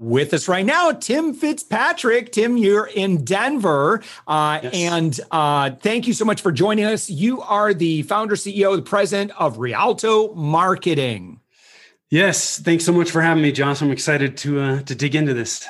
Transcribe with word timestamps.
With 0.00 0.32
us 0.32 0.48
right 0.48 0.64
now, 0.64 0.92
Tim 0.92 1.34
Fitzpatrick. 1.34 2.32
Tim, 2.32 2.56
you're 2.56 2.86
in 2.86 3.22
Denver. 3.22 4.02
Uh, 4.26 4.60
yes. 4.62 4.74
And 4.74 5.20
uh, 5.30 5.72
thank 5.72 6.06
you 6.06 6.14
so 6.14 6.24
much 6.24 6.40
for 6.40 6.50
joining 6.50 6.86
us. 6.86 7.10
You 7.10 7.42
are 7.42 7.74
the 7.74 8.00
founder, 8.04 8.34
CEO, 8.34 8.74
the 8.76 8.80
president 8.80 9.30
of 9.38 9.58
Rialto 9.58 10.32
Marketing. 10.32 11.40
Yes. 12.08 12.58
Thanks 12.58 12.86
so 12.86 12.94
much 12.94 13.10
for 13.10 13.20
having 13.20 13.42
me, 13.42 13.52
Josh. 13.52 13.82
I'm 13.82 13.90
excited 13.90 14.38
to, 14.38 14.60
uh, 14.60 14.82
to 14.84 14.94
dig 14.94 15.14
into 15.14 15.34
this. 15.34 15.68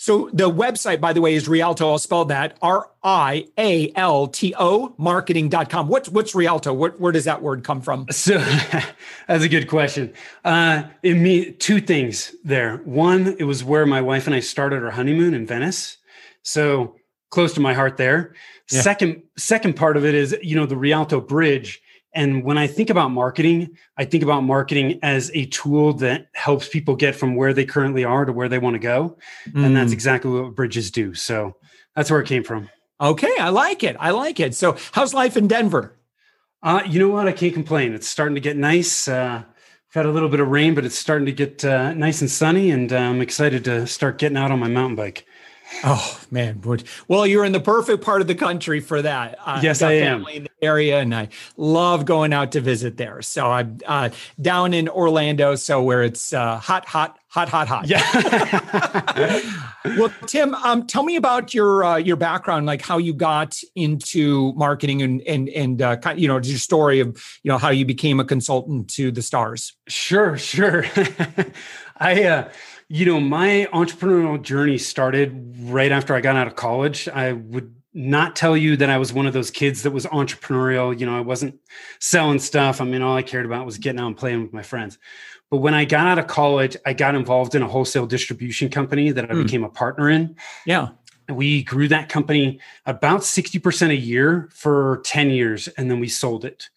So 0.00 0.30
the 0.32 0.50
website, 0.50 0.98
by 0.98 1.12
the 1.12 1.20
way, 1.20 1.34
is 1.34 1.46
Rialto. 1.46 1.90
I'll 1.90 1.98
spell 1.98 2.24
that 2.24 2.56
R 2.62 2.88
I 3.02 3.48
A 3.58 3.92
L 3.94 4.28
T 4.28 4.54
O 4.58 4.94
marketing.com. 4.96 5.88
What's 5.88 6.08
what's 6.08 6.34
Rialto? 6.34 6.72
Where, 6.72 6.92
where 6.92 7.12
does 7.12 7.26
that 7.26 7.42
word 7.42 7.64
come 7.64 7.82
from? 7.82 8.06
So 8.12 8.38
that's 9.28 9.44
a 9.44 9.48
good 9.48 9.68
question. 9.68 10.14
Uh 10.42 10.84
it 11.02 11.16
me 11.16 11.52
two 11.52 11.82
things 11.82 12.34
there. 12.42 12.78
One, 12.78 13.36
it 13.38 13.44
was 13.44 13.62
where 13.62 13.84
my 13.84 14.00
wife 14.00 14.26
and 14.26 14.34
I 14.34 14.40
started 14.40 14.82
our 14.82 14.90
honeymoon 14.90 15.34
in 15.34 15.46
Venice. 15.46 15.98
So 16.44 16.96
close 17.28 17.52
to 17.54 17.60
my 17.60 17.74
heart 17.74 17.98
there. 17.98 18.34
Yeah. 18.72 18.80
Second, 18.80 19.22
second 19.36 19.76
part 19.76 19.98
of 19.98 20.06
it 20.06 20.14
is, 20.14 20.34
you 20.42 20.56
know, 20.56 20.64
the 20.64 20.78
Rialto 20.78 21.20
Bridge 21.20 21.82
and 22.12 22.42
when 22.44 22.58
I 22.58 22.66
think 22.66 22.90
about 22.90 23.10
marketing, 23.10 23.76
I 23.96 24.04
think 24.04 24.22
about 24.22 24.42
marketing 24.42 24.98
as 25.02 25.30
a 25.32 25.46
tool 25.46 25.92
that 25.94 26.26
helps 26.34 26.68
people 26.68 26.96
get 26.96 27.14
from 27.14 27.36
where 27.36 27.52
they 27.52 27.64
currently 27.64 28.04
are 28.04 28.24
to 28.24 28.32
where 28.32 28.48
they 28.48 28.58
want 28.58 28.74
to 28.74 28.80
go. 28.80 29.16
Mm. 29.48 29.66
And 29.66 29.76
that's 29.76 29.90
mm. 29.90 29.94
exactly 29.94 30.30
what 30.30 30.54
bridges 30.54 30.90
do. 30.90 31.14
So 31.14 31.56
that's 31.94 32.10
where 32.10 32.20
it 32.20 32.26
came 32.26 32.42
from. 32.42 32.68
Okay, 33.00 33.32
I 33.38 33.48
like 33.48 33.82
it. 33.82 33.96
I 33.98 34.10
like 34.10 34.40
it. 34.40 34.54
So, 34.54 34.76
how's 34.92 35.14
life 35.14 35.36
in 35.36 35.48
Denver? 35.48 35.96
Uh, 36.62 36.82
you 36.86 36.98
know 36.98 37.08
what? 37.08 37.26
I 37.26 37.32
can't 37.32 37.54
complain. 37.54 37.94
It's 37.94 38.06
starting 38.06 38.34
to 38.34 38.42
get 38.42 38.58
nice. 38.58 39.08
Uh, 39.08 39.42
I've 39.42 39.94
had 39.94 40.04
a 40.04 40.10
little 40.10 40.28
bit 40.28 40.40
of 40.40 40.48
rain, 40.48 40.74
but 40.74 40.84
it's 40.84 40.98
starting 40.98 41.24
to 41.24 41.32
get 41.32 41.64
uh, 41.64 41.94
nice 41.94 42.20
and 42.20 42.30
sunny, 42.30 42.70
and 42.70 42.92
uh, 42.92 42.98
I'm 42.98 43.22
excited 43.22 43.64
to 43.64 43.86
start 43.86 44.18
getting 44.18 44.36
out 44.36 44.50
on 44.50 44.60
my 44.60 44.68
mountain 44.68 44.96
bike. 44.96 45.24
Oh 45.84 46.20
man, 46.30 46.60
well, 47.08 47.26
you're 47.26 47.44
in 47.44 47.52
the 47.52 47.60
perfect 47.60 48.04
part 48.04 48.20
of 48.20 48.26
the 48.26 48.34
country 48.34 48.80
for 48.80 49.02
that. 49.02 49.38
Uh, 49.44 49.60
yes, 49.62 49.82
I 49.82 49.92
am. 49.92 50.26
In 50.26 50.44
the 50.44 50.50
area, 50.60 50.98
and 50.98 51.14
I 51.14 51.28
love 51.56 52.04
going 52.04 52.32
out 52.32 52.52
to 52.52 52.60
visit 52.60 52.96
there. 52.96 53.22
So 53.22 53.50
I'm 53.50 53.78
uh, 53.86 54.10
down 54.40 54.74
in 54.74 54.88
Orlando, 54.88 55.54
so 55.54 55.82
where 55.82 56.02
it's 56.02 56.32
uh, 56.32 56.58
hot, 56.58 56.86
hot, 56.86 57.18
hot, 57.28 57.48
hot, 57.48 57.68
hot. 57.68 57.86
Yeah. 57.86 58.02
well, 59.96 60.12
Tim, 60.26 60.54
um, 60.56 60.86
tell 60.86 61.02
me 61.02 61.16
about 61.16 61.54
your 61.54 61.84
uh, 61.84 61.96
your 61.96 62.16
background, 62.16 62.66
like 62.66 62.82
how 62.82 62.98
you 62.98 63.14
got 63.14 63.58
into 63.74 64.52
marketing, 64.54 65.02
and 65.02 65.22
and 65.22 65.48
and 65.50 65.82
uh, 65.82 65.96
you 66.16 66.28
know 66.28 66.38
your 66.38 66.58
story 66.58 67.00
of 67.00 67.08
you 67.42 67.48
know 67.48 67.58
how 67.58 67.70
you 67.70 67.84
became 67.84 68.20
a 68.20 68.24
consultant 68.24 68.90
to 68.90 69.10
the 69.10 69.22
stars. 69.22 69.74
Sure, 69.88 70.36
sure. 70.36 70.84
I. 71.96 72.48
You 72.92 73.06
know, 73.06 73.20
my 73.20 73.68
entrepreneurial 73.72 74.42
journey 74.42 74.76
started 74.76 75.54
right 75.60 75.92
after 75.92 76.12
I 76.12 76.20
got 76.20 76.34
out 76.34 76.48
of 76.48 76.56
college. 76.56 77.08
I 77.08 77.34
would 77.34 77.72
not 77.94 78.34
tell 78.34 78.56
you 78.56 78.76
that 78.78 78.90
I 78.90 78.98
was 78.98 79.12
one 79.12 79.28
of 79.28 79.32
those 79.32 79.48
kids 79.48 79.84
that 79.84 79.92
was 79.92 80.06
entrepreneurial. 80.06 80.98
You 80.98 81.06
know, 81.06 81.16
I 81.16 81.20
wasn't 81.20 81.56
selling 82.00 82.40
stuff. 82.40 82.80
I 82.80 82.84
mean, 82.84 83.00
all 83.00 83.16
I 83.16 83.22
cared 83.22 83.46
about 83.46 83.64
was 83.64 83.78
getting 83.78 84.00
out 84.00 84.08
and 84.08 84.16
playing 84.16 84.42
with 84.42 84.52
my 84.52 84.64
friends. 84.64 84.98
But 85.50 85.58
when 85.58 85.72
I 85.72 85.84
got 85.84 86.08
out 86.08 86.18
of 86.18 86.26
college, 86.26 86.76
I 86.84 86.92
got 86.92 87.14
involved 87.14 87.54
in 87.54 87.62
a 87.62 87.68
wholesale 87.68 88.06
distribution 88.06 88.70
company 88.70 89.12
that 89.12 89.30
I 89.30 89.34
mm. 89.34 89.44
became 89.44 89.62
a 89.62 89.68
partner 89.68 90.10
in. 90.10 90.34
Yeah. 90.66 90.88
We 91.28 91.62
grew 91.62 91.86
that 91.86 92.08
company 92.08 92.58
about 92.86 93.20
60% 93.20 93.90
a 93.90 93.96
year 93.96 94.48
for 94.52 95.00
10 95.04 95.30
years, 95.30 95.68
and 95.68 95.88
then 95.88 96.00
we 96.00 96.08
sold 96.08 96.44
it. 96.44 96.68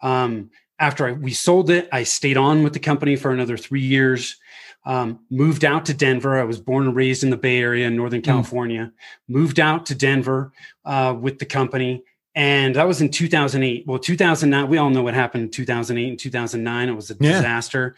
Um, 0.00 0.50
after 0.80 1.06
I, 1.06 1.12
we 1.12 1.32
sold 1.32 1.70
it, 1.70 1.88
I 1.92 2.02
stayed 2.02 2.36
on 2.36 2.64
with 2.64 2.72
the 2.72 2.80
company 2.80 3.14
for 3.14 3.30
another 3.30 3.56
three 3.56 3.80
years. 3.80 4.40
Um, 4.84 5.20
moved 5.30 5.64
out 5.64 5.86
to 5.86 5.94
Denver. 5.94 6.40
I 6.40 6.44
was 6.44 6.58
born 6.58 6.88
and 6.88 6.96
raised 6.96 7.22
in 7.22 7.30
the 7.30 7.36
Bay 7.36 7.58
Area 7.58 7.86
in 7.86 7.96
Northern 7.96 8.20
mm. 8.20 8.24
California. 8.24 8.92
Mm. 8.92 9.34
Moved 9.34 9.60
out 9.60 9.86
to 9.86 9.94
Denver 9.94 10.52
uh, 10.84 11.16
with 11.18 11.38
the 11.38 11.46
company. 11.46 12.02
And 12.34 12.76
that 12.76 12.86
was 12.86 13.00
in 13.00 13.10
2008. 13.10 13.86
Well, 13.86 13.98
2009, 13.98 14.68
we 14.68 14.78
all 14.78 14.90
know 14.90 15.02
what 15.02 15.14
happened 15.14 15.44
in 15.44 15.50
2008 15.50 16.08
and 16.08 16.18
2009. 16.18 16.88
It 16.88 16.92
was 16.92 17.10
a 17.10 17.16
yeah. 17.20 17.32
disaster. 17.32 17.94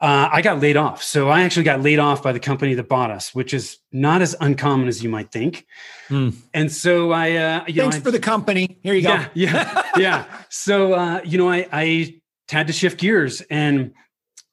Uh, 0.00 0.30
I 0.32 0.40
got 0.40 0.60
laid 0.60 0.78
off. 0.78 1.02
So 1.02 1.28
I 1.28 1.42
actually 1.42 1.64
got 1.64 1.82
laid 1.82 1.98
off 1.98 2.22
by 2.22 2.32
the 2.32 2.40
company 2.40 2.74
that 2.74 2.88
bought 2.88 3.10
us, 3.10 3.34
which 3.34 3.52
is 3.52 3.78
not 3.92 4.22
as 4.22 4.34
uncommon 4.40 4.88
as 4.88 5.02
you 5.02 5.10
might 5.10 5.30
think. 5.30 5.66
Mm. 6.08 6.34
And 6.54 6.72
so 6.72 7.12
I, 7.12 7.36
uh, 7.36 7.64
you 7.66 7.82
thanks 7.82 7.96
know, 7.96 8.00
I, 8.00 8.04
for 8.04 8.10
the 8.10 8.18
company. 8.18 8.78
Here 8.82 8.94
you 8.94 9.02
yeah, 9.02 9.24
go. 9.24 9.30
Yeah, 9.34 9.82
yeah. 9.96 10.24
So 10.48 10.94
uh, 10.94 11.20
you 11.22 11.36
know, 11.36 11.50
I, 11.50 11.68
I 11.70 12.20
had 12.48 12.66
to 12.68 12.72
shift 12.72 12.98
gears, 12.98 13.42
and 13.42 13.92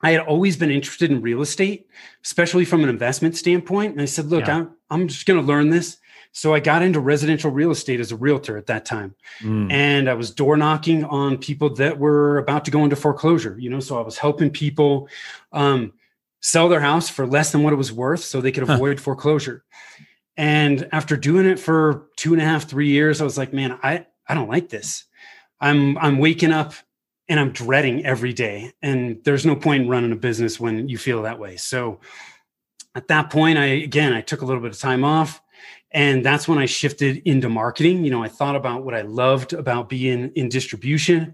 I 0.01 0.11
had 0.11 0.21
always 0.21 0.57
been 0.57 0.71
interested 0.71 1.11
in 1.11 1.21
real 1.21 1.41
estate, 1.41 1.87
especially 2.23 2.65
from 2.65 2.83
an 2.83 2.89
investment 2.89 3.35
standpoint. 3.35 3.93
And 3.93 4.01
I 4.01 4.05
said, 4.05 4.27
look, 4.27 4.47
yeah. 4.47 4.57
I'm, 4.57 4.75
I'm 4.89 5.07
just 5.07 5.25
going 5.25 5.39
to 5.39 5.45
learn 5.45 5.69
this. 5.69 5.97
So 6.33 6.53
I 6.53 6.59
got 6.59 6.83
into 6.83 6.99
residential 6.99 7.49
real 7.49 7.71
estate 7.71 7.99
as 7.99 8.11
a 8.11 8.15
realtor 8.15 8.57
at 8.57 8.67
that 8.67 8.85
time. 8.85 9.15
Mm. 9.41 9.71
And 9.71 10.09
I 10.09 10.13
was 10.13 10.29
door 10.29 10.55
knocking 10.55 11.03
on 11.03 11.39
people 11.39 11.73
that 11.75 11.97
were 11.97 12.37
about 12.37 12.65
to 12.65 12.71
go 12.71 12.83
into 12.83 12.95
foreclosure, 12.95 13.57
you 13.59 13.71
know, 13.71 13.79
so 13.79 13.97
I 13.97 14.01
was 14.01 14.19
helping 14.19 14.51
people 14.51 15.09
um, 15.51 15.93
sell 16.41 16.69
their 16.69 16.81
house 16.81 17.09
for 17.09 17.25
less 17.25 17.51
than 17.51 17.63
what 17.63 17.73
it 17.73 17.77
was 17.77 17.91
worth 17.91 18.19
so 18.19 18.39
they 18.39 18.51
could 18.51 18.69
avoid 18.69 18.99
huh. 18.99 19.03
foreclosure. 19.03 19.63
And 20.35 20.87
after 20.91 21.17
doing 21.17 21.47
it 21.47 21.57
for 21.57 22.07
two 22.17 22.33
and 22.33 22.41
a 22.41 22.45
half, 22.45 22.69
three 22.69 22.89
years, 22.89 23.19
I 23.19 23.23
was 23.23 23.37
like, 23.37 23.51
man, 23.51 23.79
I, 23.81 24.05
I 24.27 24.35
don't 24.35 24.49
like 24.49 24.69
this. 24.69 25.05
I'm 25.59 25.97
I'm 25.97 26.19
waking 26.19 26.51
up 26.51 26.73
and 27.29 27.39
I'm 27.39 27.51
dreading 27.51 28.05
every 28.05 28.33
day. 28.33 28.71
And 28.81 29.23
there's 29.23 29.45
no 29.45 29.55
point 29.55 29.83
in 29.83 29.89
running 29.89 30.11
a 30.11 30.15
business 30.15 30.59
when 30.59 30.87
you 30.87 30.97
feel 30.97 31.23
that 31.23 31.39
way. 31.39 31.57
So 31.57 31.99
at 32.95 33.07
that 33.09 33.29
point, 33.29 33.57
I 33.57 33.65
again 33.65 34.13
I 34.13 34.21
took 34.21 34.41
a 34.41 34.45
little 34.45 34.61
bit 34.61 34.71
of 34.71 34.79
time 34.79 35.03
off. 35.03 35.41
And 35.91 36.23
that's 36.23 36.47
when 36.47 36.57
I 36.57 36.65
shifted 36.65 37.21
into 37.25 37.47
marketing. 37.47 38.03
You 38.03 38.11
know, 38.11 38.21
I 38.21 38.27
thought 38.27 38.55
about 38.55 38.83
what 38.83 38.93
I 38.93 39.01
loved 39.01 39.53
about 39.53 39.87
being 39.87 40.31
in 40.35 40.49
distribution. 40.49 41.33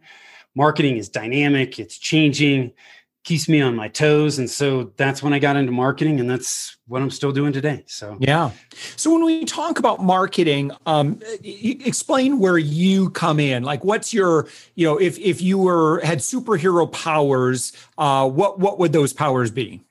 Marketing 0.55 0.97
is 0.97 1.09
dynamic, 1.09 1.79
it's 1.79 1.97
changing 1.97 2.73
keeps 3.23 3.47
me 3.47 3.61
on 3.61 3.75
my 3.75 3.87
toes. 3.87 4.37
And 4.37 4.49
so 4.49 4.91
that's 4.97 5.23
when 5.23 5.33
i 5.33 5.39
got 5.39 5.55
into 5.55 5.71
marketing 5.71 6.19
and 6.19 6.29
that's 6.29 6.77
what 6.87 7.01
i'm 7.01 7.09
still 7.09 7.31
doing 7.31 7.53
today. 7.53 7.83
So 7.87 8.17
yeah. 8.19 8.51
So 8.95 9.11
when 9.11 9.23
we 9.23 9.45
talk 9.45 9.79
about 9.79 10.03
marketing 10.03 10.71
um 10.85 11.19
explain 11.43 12.39
where 12.39 12.57
you 12.57 13.09
come 13.11 13.39
in. 13.39 13.63
Like 13.63 13.83
what's 13.83 14.13
your 14.13 14.47
you 14.75 14.85
know 14.85 14.99
if 14.99 15.17
if 15.19 15.41
you 15.41 15.57
were 15.57 16.01
had 16.01 16.19
superhero 16.19 16.91
powers 16.91 17.73
uh 17.97 18.29
what 18.29 18.59
what 18.59 18.79
would 18.79 18.93
those 18.93 19.13
powers 19.13 19.51
be? 19.51 19.81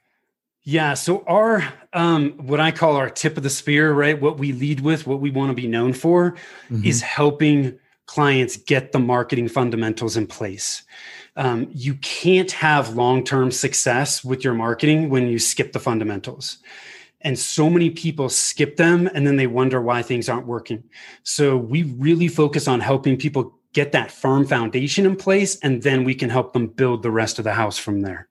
Yeah. 0.64 0.94
So 0.94 1.24
our 1.26 1.72
um 1.94 2.32
what 2.32 2.60
i 2.60 2.70
call 2.70 2.96
our 2.96 3.10
tip 3.10 3.36
of 3.36 3.42
the 3.42 3.50
spear 3.50 3.92
right 3.92 4.20
what 4.20 4.38
we 4.38 4.52
lead 4.52 4.80
with 4.80 5.06
what 5.06 5.20
we 5.20 5.30
want 5.30 5.50
to 5.50 5.54
be 5.54 5.66
known 5.66 5.92
for 5.92 6.32
mm-hmm. 6.70 6.84
is 6.84 7.02
helping 7.02 7.78
clients 8.06 8.56
get 8.56 8.92
the 8.92 8.98
marketing 8.98 9.48
fundamentals 9.48 10.16
in 10.16 10.26
place 10.26 10.82
um, 11.36 11.68
you 11.72 11.94
can't 11.94 12.52
have 12.52 12.94
long-term 12.94 13.50
success 13.50 14.22
with 14.22 14.44
your 14.44 14.54
marketing 14.54 15.08
when 15.08 15.28
you 15.28 15.38
skip 15.38 15.72
the 15.72 15.80
fundamentals 15.80 16.58
and 17.22 17.38
so 17.38 17.70
many 17.70 17.88
people 17.90 18.28
skip 18.28 18.76
them 18.76 19.08
and 19.14 19.26
then 19.26 19.36
they 19.36 19.46
wonder 19.46 19.80
why 19.80 20.02
things 20.02 20.28
aren't 20.28 20.46
working 20.46 20.82
so 21.22 21.56
we 21.56 21.84
really 21.84 22.28
focus 22.28 22.68
on 22.68 22.80
helping 22.80 23.16
people 23.16 23.54
get 23.72 23.92
that 23.92 24.10
firm 24.10 24.46
foundation 24.46 25.06
in 25.06 25.16
place 25.16 25.58
and 25.60 25.82
then 25.82 26.04
we 26.04 26.14
can 26.14 26.28
help 26.28 26.52
them 26.52 26.66
build 26.66 27.02
the 27.02 27.10
rest 27.10 27.38
of 27.38 27.44
the 27.44 27.54
house 27.54 27.78
from 27.78 28.02
there 28.02 28.28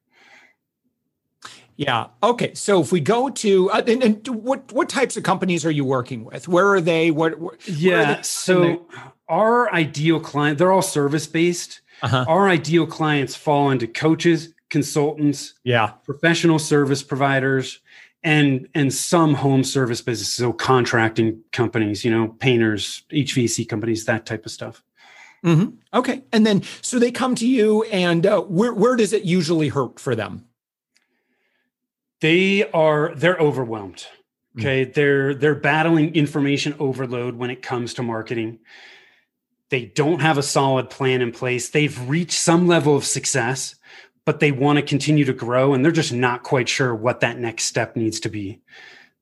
yeah. 1.78 2.08
Okay. 2.22 2.54
So 2.54 2.80
if 2.82 2.92
we 2.92 3.00
go 3.00 3.32
to 3.32 3.72
uh, 3.72 3.82
and, 3.88 4.04
and, 4.04 4.28
what 4.28 4.72
what 4.72 4.88
types 4.88 5.18
of 5.18 5.24
companies 5.24 5.66
are 5.66 5.72
you 5.72 5.84
working 5.84 6.24
with? 6.24 6.48
Where 6.48 6.68
are 6.68 6.82
they? 6.82 7.10
What? 7.10 7.40
Where 7.40 7.58
yeah. 7.66 8.18
They? 8.18 8.22
So 8.22 8.88
our 9.28 9.74
ideal 9.74 10.20
client, 10.20 10.60
they're 10.60 10.72
all 10.72 10.84
service 10.84 11.26
based. 11.26 11.81
Uh-huh. 12.02 12.26
Our 12.28 12.50
ideal 12.50 12.88
clients 12.88 13.36
fall 13.36 13.70
into 13.70 13.88
coaches, 13.88 14.54
consultants, 14.70 15.54
yeah, 15.64 15.92
professional 16.04 16.60
service 16.60 17.04
providers, 17.04 17.80
and 18.24 18.68
and 18.74 18.94
some 18.94 19.34
home 19.34 19.64
service 19.64 20.02
businesses, 20.02 20.34
so 20.34 20.54
contracting 20.54 21.42
companies, 21.52 22.04
you 22.04 22.12
know, 22.12 22.30
painters, 22.40 23.04
HVAC 23.12 23.68
companies, 23.68 24.06
that 24.06 24.26
type 24.26 24.46
of 24.46 24.52
stuff. 24.52 24.84
Mm-hmm. 25.44 25.76
Okay, 25.94 26.24
and 26.32 26.46
then 26.46 26.64
so 26.82 27.00
they 27.00 27.12
come 27.12 27.36
to 27.36 27.48
you, 27.48 27.84
and 27.84 28.26
uh, 28.26 28.42
where 28.42 28.74
where 28.74 28.96
does 28.96 29.14
it 29.14 29.24
usually 29.24 29.70
hurt 29.70 30.00
for 30.00 30.16
them? 30.16 30.46
They 32.22 32.70
are 32.72 33.14
they're 33.16 33.38
overwhelmed. 33.38 34.06
Okay. 34.60 34.86
Mm. 34.86 34.94
They're 34.94 35.34
they're 35.34 35.56
battling 35.56 36.14
information 36.16 36.76
overload 36.78 37.36
when 37.36 37.50
it 37.50 37.62
comes 37.62 37.94
to 37.96 38.04
marketing. 38.04 38.60
They 39.72 39.86
don't 39.86 40.20
have 40.20 40.38
a 40.38 40.44
solid 40.44 40.90
plan 40.90 41.22
in 41.22 41.32
place. 41.32 41.70
They've 41.70 42.10
reached 42.10 42.38
some 42.38 42.68
level 42.68 42.96
of 42.96 43.06
success, 43.06 43.76
but 44.26 44.42
they 44.42 44.52
want 44.52 44.78
to 44.78 44.84
continue 44.84 45.24
to 45.24 45.34
grow 45.34 45.74
and 45.74 45.84
they're 45.84 45.94
just 45.94 46.12
not 46.12 46.44
quite 46.44 46.68
sure 46.68 46.94
what 46.94 47.22
that 47.22 47.40
next 47.40 47.64
step 47.64 47.96
needs 47.96 48.20
to 48.20 48.30
be. 48.30 48.60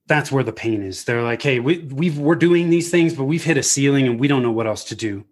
That's 0.08 0.32
where 0.32 0.44
the 0.44 0.52
pain 0.52 0.82
is. 0.82 1.04
They're 1.04 1.22
like, 1.22 1.44
"Hey, 1.44 1.60
we 1.60 1.78
we've 1.80 2.18
we're 2.18 2.34
doing 2.34 2.72
these 2.72 2.90
things, 2.90 3.14
but 3.14 3.26
we've 3.26 3.44
hit 3.44 3.58
a 3.58 3.64
ceiling 3.64 4.08
and 4.08 4.20
we 4.20 4.28
don't 4.28 4.42
know 4.42 4.52
what 4.52 4.66
else 4.66 4.84
to 4.86 4.96
do. 4.96 5.24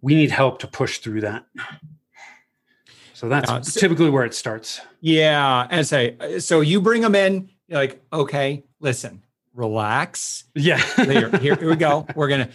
We 0.00 0.14
need 0.14 0.30
help 0.30 0.58
to 0.60 0.66
push 0.66 0.98
through 0.98 1.20
that." 1.20 1.44
So 3.12 3.28
that's 3.28 3.50
uh, 3.50 3.60
so, 3.60 3.78
typically 3.78 4.08
where 4.08 4.24
it 4.24 4.34
starts. 4.34 4.80
Yeah, 5.02 5.66
and 5.68 5.86
say 5.86 6.38
so 6.38 6.62
you 6.62 6.80
bring 6.80 7.02
them 7.02 7.14
in, 7.14 7.50
you're 7.68 7.78
like, 7.78 8.02
"Okay, 8.10 8.64
listen, 8.80 9.22
relax. 9.54 10.44
Yeah. 10.54 10.78
here, 10.78 11.28
here, 11.38 11.56
here 11.56 11.68
we 11.68 11.76
go. 11.76 12.06
We're 12.16 12.28
gonna 12.28 12.48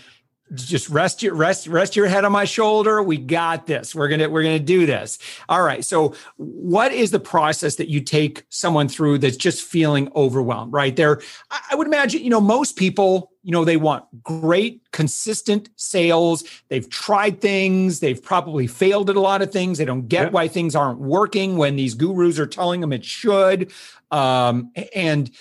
just 0.53 0.89
rest 0.89 1.21
your 1.23 1.35
rest 1.35 1.67
rest 1.67 1.95
your 1.95 2.07
head 2.07 2.25
on 2.25 2.31
my 2.31 2.45
shoulder. 2.45 3.01
We 3.03 3.17
got 3.17 3.67
this. 3.67 3.93
We're 3.93 4.07
gonna 4.07 4.29
we're 4.29 4.43
gonna 4.43 4.59
do 4.59 4.85
this. 4.85 5.19
All 5.49 5.61
right. 5.61 5.83
So 5.83 6.15
what 6.37 6.91
is 6.91 7.11
the 7.11 7.19
process 7.19 7.75
that 7.75 7.89
you 7.89 8.01
take 8.01 8.45
someone 8.49 8.87
through 8.87 9.19
that's 9.19 9.37
just 9.37 9.63
feeling 9.63 10.11
overwhelmed 10.15 10.73
right? 10.73 10.95
There 10.95 11.21
i 11.69 11.75
would 11.75 11.87
imagine 11.87 12.23
you 12.23 12.29
know 12.29 12.41
most 12.41 12.75
people 12.75 13.31
you 13.43 13.51
know 13.51 13.65
they 13.65 13.77
want 13.77 14.05
great 14.23 14.81
consistent 14.91 15.69
sales. 15.75 16.43
They've 16.69 16.89
tried 16.89 17.41
things. 17.41 17.99
They've 17.99 18.21
probably 18.21 18.67
failed 18.67 19.09
at 19.09 19.15
a 19.15 19.21
lot 19.21 19.41
of 19.41 19.51
things. 19.51 19.77
They 19.77 19.85
don't 19.85 20.07
get 20.07 20.31
why 20.31 20.47
things 20.47 20.75
aren't 20.75 20.99
working 20.99 21.57
when 21.57 21.75
these 21.75 21.93
gurus 21.93 22.39
are 22.39 22.47
telling 22.47 22.81
them 22.81 22.93
it 22.93 23.05
should. 23.05 23.71
Um, 24.11 24.71
and 24.95 25.31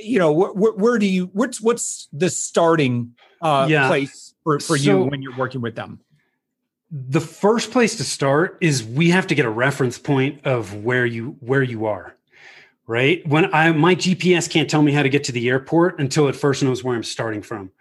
you 0.00 0.18
know 0.18 0.32
where, 0.32 0.72
where 0.72 0.98
do 0.98 1.06
you 1.06 1.30
what's 1.32 1.60
what's 1.60 2.08
the 2.12 2.30
starting 2.30 3.14
uh, 3.40 3.66
yeah. 3.68 3.88
place 3.88 4.34
for, 4.46 4.60
for 4.60 4.78
so, 4.78 4.84
you 4.84 5.04
when 5.10 5.22
you're 5.22 5.36
working 5.36 5.60
with 5.60 5.74
them 5.74 5.98
the 6.88 7.20
first 7.20 7.72
place 7.72 7.96
to 7.96 8.04
start 8.04 8.56
is 8.60 8.84
we 8.84 9.10
have 9.10 9.26
to 9.26 9.34
get 9.34 9.44
a 9.44 9.50
reference 9.50 9.98
point 9.98 10.40
of 10.46 10.72
where 10.84 11.04
you 11.04 11.36
where 11.40 11.64
you 11.64 11.84
are 11.84 12.14
right 12.86 13.26
when 13.26 13.52
i 13.52 13.72
my 13.72 13.96
gps 13.96 14.48
can't 14.48 14.70
tell 14.70 14.82
me 14.82 14.92
how 14.92 15.02
to 15.02 15.08
get 15.08 15.24
to 15.24 15.32
the 15.32 15.48
airport 15.48 15.98
until 15.98 16.28
it 16.28 16.36
first 16.36 16.62
knows 16.62 16.84
where 16.84 16.94
i'm 16.94 17.02
starting 17.02 17.42
from 17.42 17.72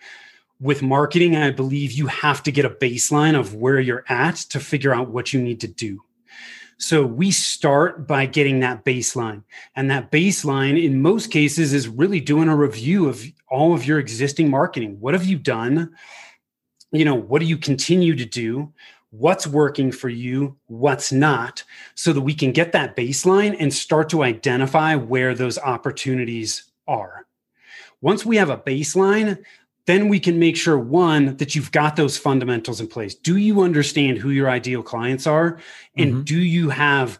with 0.59 0.81
marketing 0.81 1.35
i 1.35 1.51
believe 1.51 1.91
you 1.91 2.07
have 2.07 2.41
to 2.41 2.51
get 2.51 2.65
a 2.65 2.69
baseline 2.71 3.39
of 3.39 3.53
where 3.53 3.79
you're 3.79 4.03
at 4.09 4.35
to 4.35 4.59
figure 4.59 4.93
out 4.93 5.09
what 5.09 5.33
you 5.33 5.39
need 5.39 5.61
to 5.61 5.67
do 5.67 6.01
so 6.77 7.05
we 7.05 7.31
start 7.31 8.05
by 8.05 8.25
getting 8.25 8.59
that 8.59 8.83
baseline. 8.83 9.43
And 9.77 9.89
that 9.89 10.11
baseline, 10.11 10.83
in 10.83 11.01
most 11.01 11.31
cases, 11.31 11.71
is 11.71 11.87
really 11.87 12.19
doing 12.19 12.49
a 12.49 12.55
review 12.57 13.07
of 13.07 13.23
all 13.49 13.73
of 13.73 13.85
your 13.85 13.97
existing 13.97 14.49
marketing. 14.49 14.99
What 14.99 15.13
have 15.13 15.23
you 15.23 15.37
done? 15.37 15.95
You 16.95 17.05
know, 17.05 17.15
what 17.15 17.39
do 17.39 17.45
you 17.45 17.57
continue 17.57 18.15
to 18.15 18.25
do? 18.25 18.73
What's 19.11 19.47
working 19.47 19.91
for 19.91 20.09
you? 20.09 20.57
What's 20.67 21.11
not? 21.11 21.63
So 21.95 22.11
that 22.13 22.21
we 22.21 22.33
can 22.33 22.51
get 22.51 22.71
that 22.73 22.95
baseline 22.95 23.55
and 23.59 23.73
start 23.73 24.09
to 24.09 24.23
identify 24.23 24.95
where 24.95 25.33
those 25.33 25.57
opportunities 25.57 26.63
are. 26.87 27.25
Once 28.01 28.25
we 28.25 28.35
have 28.37 28.49
a 28.49 28.57
baseline, 28.57 29.43
then 29.85 30.09
we 30.09 30.19
can 30.19 30.39
make 30.39 30.57
sure 30.57 30.77
one 30.77 31.37
that 31.37 31.55
you've 31.55 31.71
got 31.71 31.95
those 31.95 32.17
fundamentals 32.17 32.81
in 32.81 32.87
place 32.87 33.15
do 33.15 33.37
you 33.37 33.61
understand 33.61 34.17
who 34.17 34.29
your 34.29 34.49
ideal 34.49 34.83
clients 34.83 35.27
are 35.27 35.59
and 35.97 36.11
mm-hmm. 36.11 36.21
do 36.23 36.39
you 36.39 36.69
have 36.69 37.19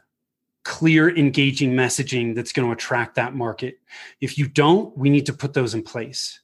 clear 0.64 1.16
engaging 1.16 1.74
messaging 1.74 2.34
that's 2.34 2.52
going 2.52 2.68
to 2.68 2.74
attract 2.74 3.16
that 3.16 3.36
market 3.36 3.80
if 4.20 4.38
you 4.38 4.48
don't 4.48 4.98
we 4.98 5.10
need 5.10 5.26
to 5.26 5.34
put 5.34 5.54
those 5.54 5.74
in 5.74 5.84
place 5.84 6.40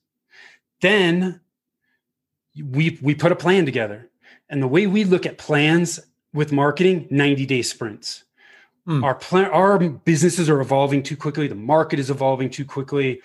then 0.81 1.39
we 2.63 2.99
we 3.01 3.15
put 3.15 3.31
a 3.31 3.35
plan 3.35 3.65
together 3.65 4.09
and 4.49 4.61
the 4.61 4.67
way 4.67 4.87
we 4.87 5.03
look 5.03 5.25
at 5.25 5.37
plans 5.37 5.99
with 6.33 6.51
marketing 6.51 7.07
90 7.09 7.45
day 7.45 7.61
sprints 7.61 8.23
mm. 8.87 9.03
our 9.03 9.15
plan 9.15 9.49
our 9.51 9.77
businesses 9.77 10.49
are 10.49 10.61
evolving 10.61 11.03
too 11.03 11.17
quickly 11.17 11.47
the 11.47 11.55
market 11.55 11.99
is 11.99 12.09
evolving 12.09 12.49
too 12.49 12.65
quickly 12.65 13.21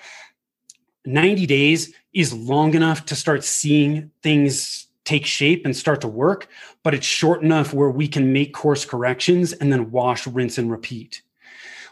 90 1.05 1.47
days 1.47 1.95
is 2.13 2.33
long 2.33 2.75
enough 2.75 3.05
to 3.07 3.15
start 3.15 3.45
seeing 3.45 4.11
things 4.23 4.87
take 5.07 5.25
shape 5.25 5.65
and 5.65 5.75
start 5.75 6.03
to 6.03 6.09
work, 6.09 6.49
but 6.83 6.93
it's 6.93 7.07
short 7.07 7.43
enough 7.43 7.73
where 7.73 7.89
we 7.89 8.09
can 8.09 8.33
make 8.33 8.53
course 8.53 8.85
corrections 8.85 9.53
and 9.55 9.73
then 9.73 9.91
wash, 9.91 10.27
rinse, 10.27 10.59
and 10.59 10.71
repeat. 10.71 11.23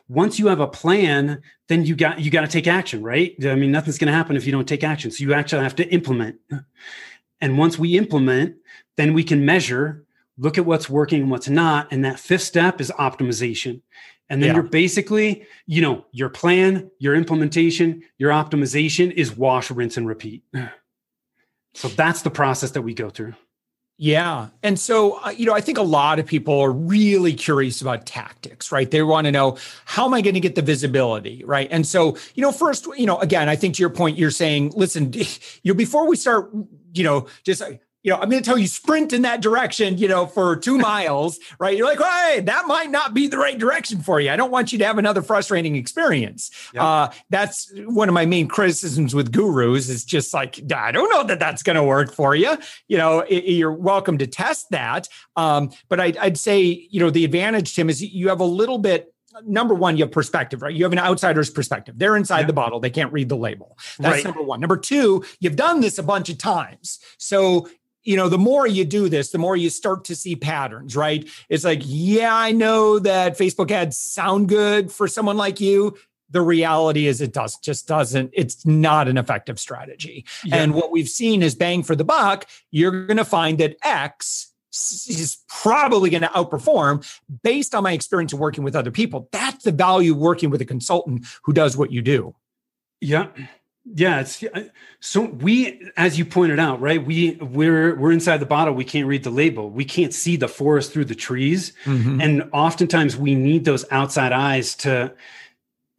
Once 0.08 0.38
you 0.38 0.48
have 0.48 0.60
a 0.60 0.66
plan, 0.66 1.40
then 1.68 1.84
you 1.84 1.96
got 1.96 2.20
you 2.20 2.30
got 2.30 2.42
to 2.42 2.48
take 2.48 2.66
action, 2.66 3.02
right? 3.02 3.34
I 3.46 3.54
mean, 3.54 3.72
nothing's 3.72 3.96
going 3.96 4.08
to 4.08 4.12
happen 4.12 4.36
if 4.36 4.44
you 4.44 4.52
don't 4.52 4.68
take 4.68 4.84
action. 4.84 5.10
So 5.10 5.24
you 5.24 5.32
actually 5.32 5.62
have 5.62 5.76
to 5.76 5.88
implement. 5.88 6.36
And 7.44 7.58
once 7.58 7.78
we 7.78 7.98
implement, 7.98 8.56
then 8.96 9.12
we 9.12 9.22
can 9.22 9.44
measure, 9.44 10.06
look 10.38 10.56
at 10.56 10.64
what's 10.64 10.88
working 10.88 11.20
and 11.20 11.30
what's 11.30 11.46
not. 11.46 11.92
And 11.92 12.02
that 12.02 12.18
fifth 12.18 12.40
step 12.40 12.80
is 12.80 12.90
optimization. 12.98 13.82
And 14.30 14.42
then 14.42 14.48
yeah. 14.48 14.54
you're 14.54 14.62
basically, 14.62 15.46
you 15.66 15.82
know, 15.82 16.06
your 16.10 16.30
plan, 16.30 16.90
your 17.00 17.14
implementation, 17.14 18.02
your 18.16 18.30
optimization 18.30 19.12
is 19.12 19.36
wash, 19.36 19.70
rinse, 19.70 19.98
and 19.98 20.08
repeat. 20.08 20.42
So 21.76 21.88
that's 21.88 22.22
the 22.22 22.30
process 22.30 22.70
that 22.70 22.82
we 22.82 22.94
go 22.94 23.10
through. 23.10 23.34
Yeah. 23.96 24.48
And 24.64 24.78
so, 24.78 25.20
uh, 25.24 25.30
you 25.30 25.46
know, 25.46 25.54
I 25.54 25.60
think 25.60 25.78
a 25.78 25.82
lot 25.82 26.18
of 26.18 26.26
people 26.26 26.58
are 26.58 26.72
really 26.72 27.32
curious 27.32 27.80
about 27.80 28.06
tactics, 28.06 28.72
right? 28.72 28.90
They 28.90 29.02
want 29.02 29.26
to 29.26 29.32
know, 29.32 29.56
how 29.84 30.04
am 30.04 30.14
I 30.14 30.20
going 30.20 30.34
to 30.34 30.40
get 30.40 30.56
the 30.56 30.62
visibility, 30.62 31.44
right? 31.44 31.68
And 31.70 31.86
so, 31.86 32.16
you 32.34 32.42
know, 32.42 32.50
first, 32.50 32.88
you 32.96 33.06
know, 33.06 33.18
again, 33.18 33.48
I 33.48 33.54
think 33.54 33.76
to 33.76 33.80
your 33.80 33.90
point, 33.90 34.18
you're 34.18 34.32
saying, 34.32 34.72
listen, 34.74 35.12
you 35.12 35.26
know, 35.66 35.74
before 35.74 36.08
we 36.08 36.16
start, 36.16 36.50
you 36.92 37.04
know, 37.04 37.28
just 37.44 37.62
you 38.04 38.10
know, 38.12 38.18
I'm 38.18 38.28
going 38.28 38.40
to 38.42 38.46
tell 38.46 38.58
you 38.58 38.68
sprint 38.68 39.14
in 39.14 39.22
that 39.22 39.40
direction, 39.40 39.96
you 39.96 40.06
know, 40.06 40.26
for 40.26 40.56
two 40.56 40.78
miles, 40.90 41.38
right? 41.58 41.76
You're 41.76 41.86
like, 41.86 41.98
hey, 41.98 42.40
that 42.40 42.66
might 42.66 42.90
not 42.90 43.14
be 43.14 43.26
the 43.26 43.38
right 43.38 43.58
direction 43.58 44.00
for 44.02 44.20
you. 44.20 44.30
I 44.30 44.36
don't 44.36 44.50
want 44.50 44.72
you 44.72 44.78
to 44.78 44.84
have 44.84 44.98
another 44.98 45.22
frustrating 45.22 45.74
experience. 45.74 46.50
Yep. 46.74 46.82
Uh, 46.82 47.08
that's 47.30 47.72
one 47.86 48.08
of 48.08 48.14
my 48.14 48.26
main 48.26 48.46
criticisms 48.46 49.14
with 49.14 49.32
gurus 49.32 49.88
is 49.88 50.04
just 50.04 50.34
like, 50.34 50.60
I 50.72 50.92
don't 50.92 51.10
know 51.10 51.24
that 51.24 51.40
that's 51.40 51.62
going 51.62 51.76
to 51.76 51.82
work 51.82 52.12
for 52.12 52.36
you. 52.36 52.56
You 52.88 52.98
know, 52.98 53.20
it, 53.20 53.44
you're 53.44 53.72
welcome 53.72 54.18
to 54.18 54.26
test 54.26 54.66
that. 54.70 55.08
Um, 55.36 55.70
but 55.88 55.98
I, 55.98 56.12
I'd 56.20 56.36
say, 56.36 56.86
you 56.90 57.00
know, 57.00 57.10
the 57.10 57.24
advantage, 57.24 57.74
Tim, 57.74 57.88
is 57.88 58.02
you 58.02 58.28
have 58.28 58.40
a 58.40 58.44
little 58.44 58.78
bit 58.78 59.10
number 59.44 59.74
one, 59.74 59.96
you 59.96 60.04
have 60.04 60.12
perspective, 60.12 60.62
right? 60.62 60.72
You 60.72 60.84
have 60.84 60.92
an 60.92 60.98
outsider's 61.00 61.50
perspective. 61.50 61.98
They're 61.98 62.16
inside 62.16 62.40
yeah. 62.40 62.46
the 62.46 62.52
bottle. 62.52 62.78
They 62.78 62.90
can't 62.90 63.12
read 63.12 63.28
the 63.28 63.36
label. 63.36 63.76
That's 63.98 64.16
right. 64.16 64.24
number 64.24 64.42
one. 64.42 64.60
Number 64.60 64.76
two, 64.76 65.24
you've 65.40 65.56
done 65.56 65.80
this 65.80 65.98
a 65.98 66.04
bunch 66.04 66.28
of 66.28 66.38
times. 66.38 67.00
So 67.18 67.68
you 68.04 68.16
know, 68.16 68.28
the 68.28 68.38
more 68.38 68.66
you 68.66 68.84
do 68.84 69.08
this, 69.08 69.30
the 69.30 69.38
more 69.38 69.56
you 69.56 69.70
start 69.70 70.04
to 70.04 70.16
see 70.16 70.36
patterns, 70.36 70.94
right? 70.94 71.28
It's 71.48 71.64
like, 71.64 71.82
yeah, 71.84 72.34
I 72.34 72.52
know 72.52 72.98
that 72.98 73.38
Facebook 73.38 73.70
ads 73.70 73.96
sound 73.96 74.48
good 74.48 74.92
for 74.92 75.08
someone 75.08 75.36
like 75.36 75.60
you. 75.60 75.96
The 76.30 76.42
reality 76.42 77.06
is 77.06 77.20
it 77.20 77.32
does 77.32 77.58
just 77.58 77.86
doesn't, 77.86 78.30
it's 78.32 78.66
not 78.66 79.08
an 79.08 79.18
effective 79.18 79.58
strategy. 79.58 80.24
Yeah. 80.44 80.56
And 80.56 80.74
what 80.74 80.90
we've 80.90 81.08
seen 81.08 81.42
is 81.42 81.54
bang 81.54 81.82
for 81.82 81.96
the 81.96 82.04
buck, 82.04 82.46
you're 82.70 83.06
going 83.06 83.18
to 83.18 83.24
find 83.24 83.58
that 83.58 83.76
X 83.82 84.52
is 84.72 85.38
probably 85.48 86.10
going 86.10 86.22
to 86.22 86.28
outperform 86.28 87.08
based 87.42 87.74
on 87.74 87.84
my 87.84 87.92
experience 87.92 88.32
of 88.32 88.40
working 88.40 88.64
with 88.64 88.74
other 88.74 88.90
people. 88.90 89.28
That's 89.30 89.64
the 89.64 89.72
value 89.72 90.14
working 90.14 90.50
with 90.50 90.60
a 90.60 90.64
consultant 90.64 91.26
who 91.44 91.52
does 91.52 91.76
what 91.76 91.92
you 91.92 92.02
do. 92.02 92.34
Yeah. 93.00 93.28
Yeah, 93.86 94.20
it's 94.20 94.42
so 95.00 95.22
we, 95.22 95.90
as 95.98 96.18
you 96.18 96.24
pointed 96.24 96.58
out, 96.58 96.80
right? 96.80 97.04
We 97.04 97.34
we're 97.34 97.94
we're 97.96 98.12
inside 98.12 98.38
the 98.38 98.46
bottle. 98.46 98.72
We 98.72 98.84
can't 98.84 99.06
read 99.06 99.24
the 99.24 99.30
label. 99.30 99.68
We 99.68 99.84
can't 99.84 100.14
see 100.14 100.36
the 100.36 100.48
forest 100.48 100.92
through 100.92 101.04
the 101.04 101.14
trees, 101.14 101.74
mm-hmm. 101.84 102.18
and 102.20 102.48
oftentimes 102.52 103.16
we 103.16 103.34
need 103.34 103.66
those 103.66 103.84
outside 103.90 104.32
eyes 104.32 104.74
to 104.76 105.12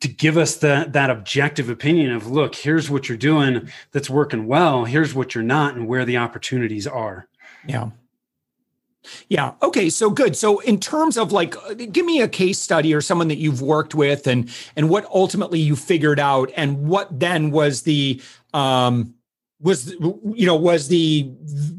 to 0.01 0.07
give 0.07 0.35
us 0.35 0.57
the 0.57 0.87
that 0.89 1.11
objective 1.11 1.69
opinion 1.69 2.11
of 2.11 2.25
look. 2.27 2.55
Here's 2.55 2.89
what 2.89 3.07
you're 3.07 3.19
doing 3.19 3.69
that's 3.91 4.09
working 4.09 4.47
well. 4.47 4.85
Here's 4.85 5.13
what 5.13 5.35
you're 5.35 5.43
not, 5.43 5.75
and 5.75 5.87
where 5.87 6.05
the 6.05 6.17
opportunities 6.17 6.87
are. 6.87 7.27
Yeah. 7.67 7.91
Yeah. 9.29 9.53
Okay. 9.61 9.89
So 9.89 10.09
good. 10.09 10.35
So 10.35 10.59
in 10.59 10.79
terms 10.79 11.17
of 11.17 11.31
like, 11.31 11.55
uh, 11.57 11.73
give 11.73 12.05
me 12.05 12.21
a 12.21 12.27
case 12.27 12.59
study 12.59 12.93
or 12.93 13.01
someone 13.01 13.27
that 13.29 13.37
you've 13.37 13.61
worked 13.61 13.95
with, 13.95 14.27
and 14.27 14.49
and 14.75 14.89
what 14.89 15.05
ultimately 15.13 15.59
you 15.59 15.75
figured 15.75 16.19
out, 16.19 16.51
and 16.55 16.87
what 16.87 17.19
then 17.19 17.51
was 17.51 17.83
the 17.83 18.21
um 18.53 19.15
was 19.61 19.91
you 19.91 20.45
know 20.45 20.55
was 20.55 20.89
the 20.89 21.31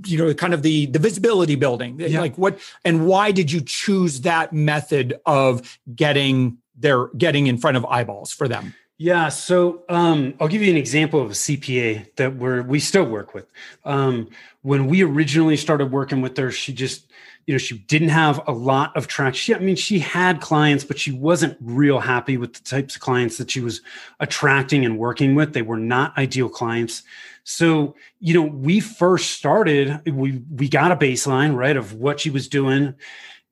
you 0.07 0.19
know 0.19 0.33
kind 0.35 0.55
of 0.55 0.63
the 0.63 0.87
the 0.87 0.99
visibility 0.99 1.55
building 1.55 2.01
yeah. 2.01 2.21
like 2.21 2.37
what 2.37 2.59
and 2.85 3.07
why 3.07 3.31
did 3.31 3.53
you 3.53 3.61
choose 3.61 4.23
that 4.23 4.53
method 4.53 5.21
of 5.27 5.79
getting 5.95 6.57
their 6.75 7.09
getting 7.09 7.47
in 7.47 7.59
front 7.59 7.77
of 7.77 7.85
eyeballs 7.87 8.33
for 8.33 8.49
them 8.49 8.75
Yeah, 8.99 9.29
so 9.29 9.83
um, 9.91 10.35
I'll 10.41 10.49
give 10.49 10.63
you 10.63 10.71
an 10.71 10.79
example 10.79 11.21
of 11.21 11.31
a 11.31 11.35
CPA 11.35 12.15
that 12.17 12.37
we're 12.37 12.63
we 12.63 12.81
still 12.81 13.05
work 13.05 13.35
with. 13.35 13.47
Um, 13.85 14.31
when 14.63 14.87
we 14.87 15.03
originally 15.03 15.59
started 15.59 15.93
working 15.93 16.23
with 16.23 16.37
her, 16.39 16.51
she 16.51 16.73
just 16.73 17.13
you 17.47 17.53
know 17.53 17.59
she 17.59 17.79
didn't 17.79 18.09
have 18.09 18.41
a 18.47 18.53
lot 18.53 18.97
of 18.97 19.07
traction. 19.07 19.55
I 19.55 19.59
mean, 19.59 19.77
she 19.77 19.99
had 19.99 20.41
clients, 20.41 20.83
but 20.83 20.99
she 20.99 21.13
wasn't 21.13 21.59
real 21.61 22.01
happy 22.01 22.39
with 22.39 22.55
the 22.55 22.63
types 22.63 22.97
of 22.97 23.03
clients 23.03 23.37
that 23.37 23.51
she 23.51 23.61
was 23.61 23.83
attracting 24.21 24.87
and 24.87 24.99
working 24.99 25.35
with. 25.35 25.53
They 25.53 25.63
were 25.63 25.77
not 25.77 26.17
ideal 26.17 26.49
clients. 26.49 27.03
So, 27.45 27.95
you 28.19 28.33
know, 28.33 28.43
we 28.43 28.81
first 28.81 29.33
started, 29.33 30.01
we 30.11 30.43
we 30.51 30.71
got 30.71 30.91
a 30.91 30.97
baseline, 30.97 31.55
right, 31.55 31.77
of 31.77 31.93
what 31.93 32.19
she 32.21 32.31
was 32.31 32.49
doing 32.49 32.95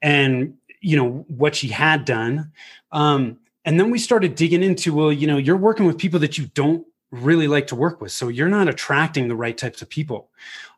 and 0.00 0.56
you 0.80 0.96
know 0.96 1.24
what 1.28 1.54
she 1.54 1.68
had 1.68 2.06
done. 2.06 2.50
Um, 2.92 3.38
and 3.64 3.78
then 3.78 3.90
we 3.90 3.99
started 3.99 4.35
digging 4.35 4.62
into, 4.62 4.94
well, 4.94 5.12
you 5.12 5.26
know, 5.26 5.37
you're 5.37 5.56
working 5.56 5.87
with 5.87 5.99
people 5.99 6.21
that 6.21 6.38
you 6.38 6.47
don't 6.54 6.87
really 7.11 7.47
like 7.47 7.68
to 7.68 7.76
work 7.76 8.00
with. 8.00 8.12
So 8.12 8.28
you're 8.28 8.49
not 8.49 8.68
attracting 8.68 9.28
the 9.28 9.37
right 9.37 9.56
types 9.56 9.83
of 9.83 9.88
people. 9.88 10.30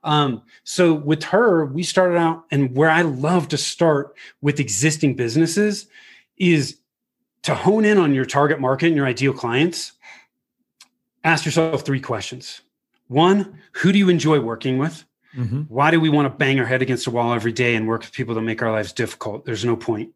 Um, 0.05 0.43
so 0.65 0.93
with 0.93 1.25
her, 1.25 1.65
we 1.65 1.83
started 1.83 2.17
out, 2.17 2.45
and 2.51 2.77
where 2.77 2.91
I 2.91 3.03
love 3.03 3.49
to 3.49 3.57
start 3.57 4.15
with 4.41 4.61
existing 4.61 5.17
businesses 5.17 5.87
is 6.37 6.79
to 7.43 7.55
hone 7.55 7.85
in 7.85 7.99
on 7.99 8.15
your 8.15 8.25
target 8.25 8.61
market 8.61 8.89
and 8.89 8.97
your 8.97 9.07
ideal 9.07 9.33
clients. 9.33 9.93
Ask 11.25 11.45
yourself 11.45 11.83
three 11.83 12.01
questions. 12.01 12.61
One, 13.09 13.61
who 13.73 13.93
do 13.93 13.99
you 13.99 14.09
enjoy 14.09 14.41
working 14.41 14.79
with? 14.79 15.05
Mm-hmm. 15.37 15.63
Why 15.63 15.91
do 15.91 16.01
we 16.01 16.09
want 16.09 16.27
to 16.27 16.37
bang 16.37 16.59
our 16.61 16.67
head 16.67 16.83
against 16.83 17.05
the 17.05 17.11
wall 17.11 17.35
every 17.35 17.53
day 17.53 17.75
and 17.75 17.87
work 17.87 18.03
with 18.03 18.13
people 18.13 18.35
that 18.35 18.43
make 18.43 18.63
our 18.63 18.73
lives 18.73 18.93
difficult? 18.93 19.45
There's 19.45 19.65
no 19.65 19.77
point. 19.77 20.11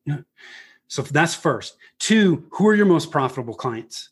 So 0.90 1.02
that's 1.02 1.36
first. 1.36 1.76
Two, 2.00 2.44
who 2.50 2.66
are 2.66 2.74
your 2.74 2.84
most 2.84 3.12
profitable 3.12 3.54
clients? 3.54 4.08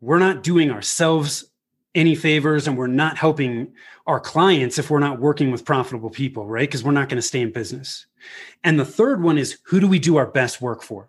We're 0.00 0.18
not 0.18 0.42
doing 0.42 0.72
ourselves 0.72 1.44
any 1.94 2.16
favors 2.16 2.66
and 2.66 2.76
we're 2.76 2.88
not 2.88 3.16
helping 3.16 3.72
our 4.08 4.18
clients 4.18 4.76
if 4.76 4.90
we're 4.90 4.98
not 4.98 5.20
working 5.20 5.52
with 5.52 5.64
profitable 5.64 6.10
people, 6.10 6.44
right? 6.44 6.68
Because 6.68 6.82
we're 6.82 6.90
not 6.90 7.08
going 7.08 7.18
to 7.18 7.22
stay 7.22 7.40
in 7.40 7.52
business. 7.52 8.06
And 8.64 8.78
the 8.78 8.84
third 8.84 9.22
one 9.22 9.38
is 9.38 9.58
who 9.66 9.78
do 9.78 9.86
we 9.86 10.00
do 10.00 10.16
our 10.16 10.26
best 10.26 10.60
work 10.60 10.82
for? 10.82 11.08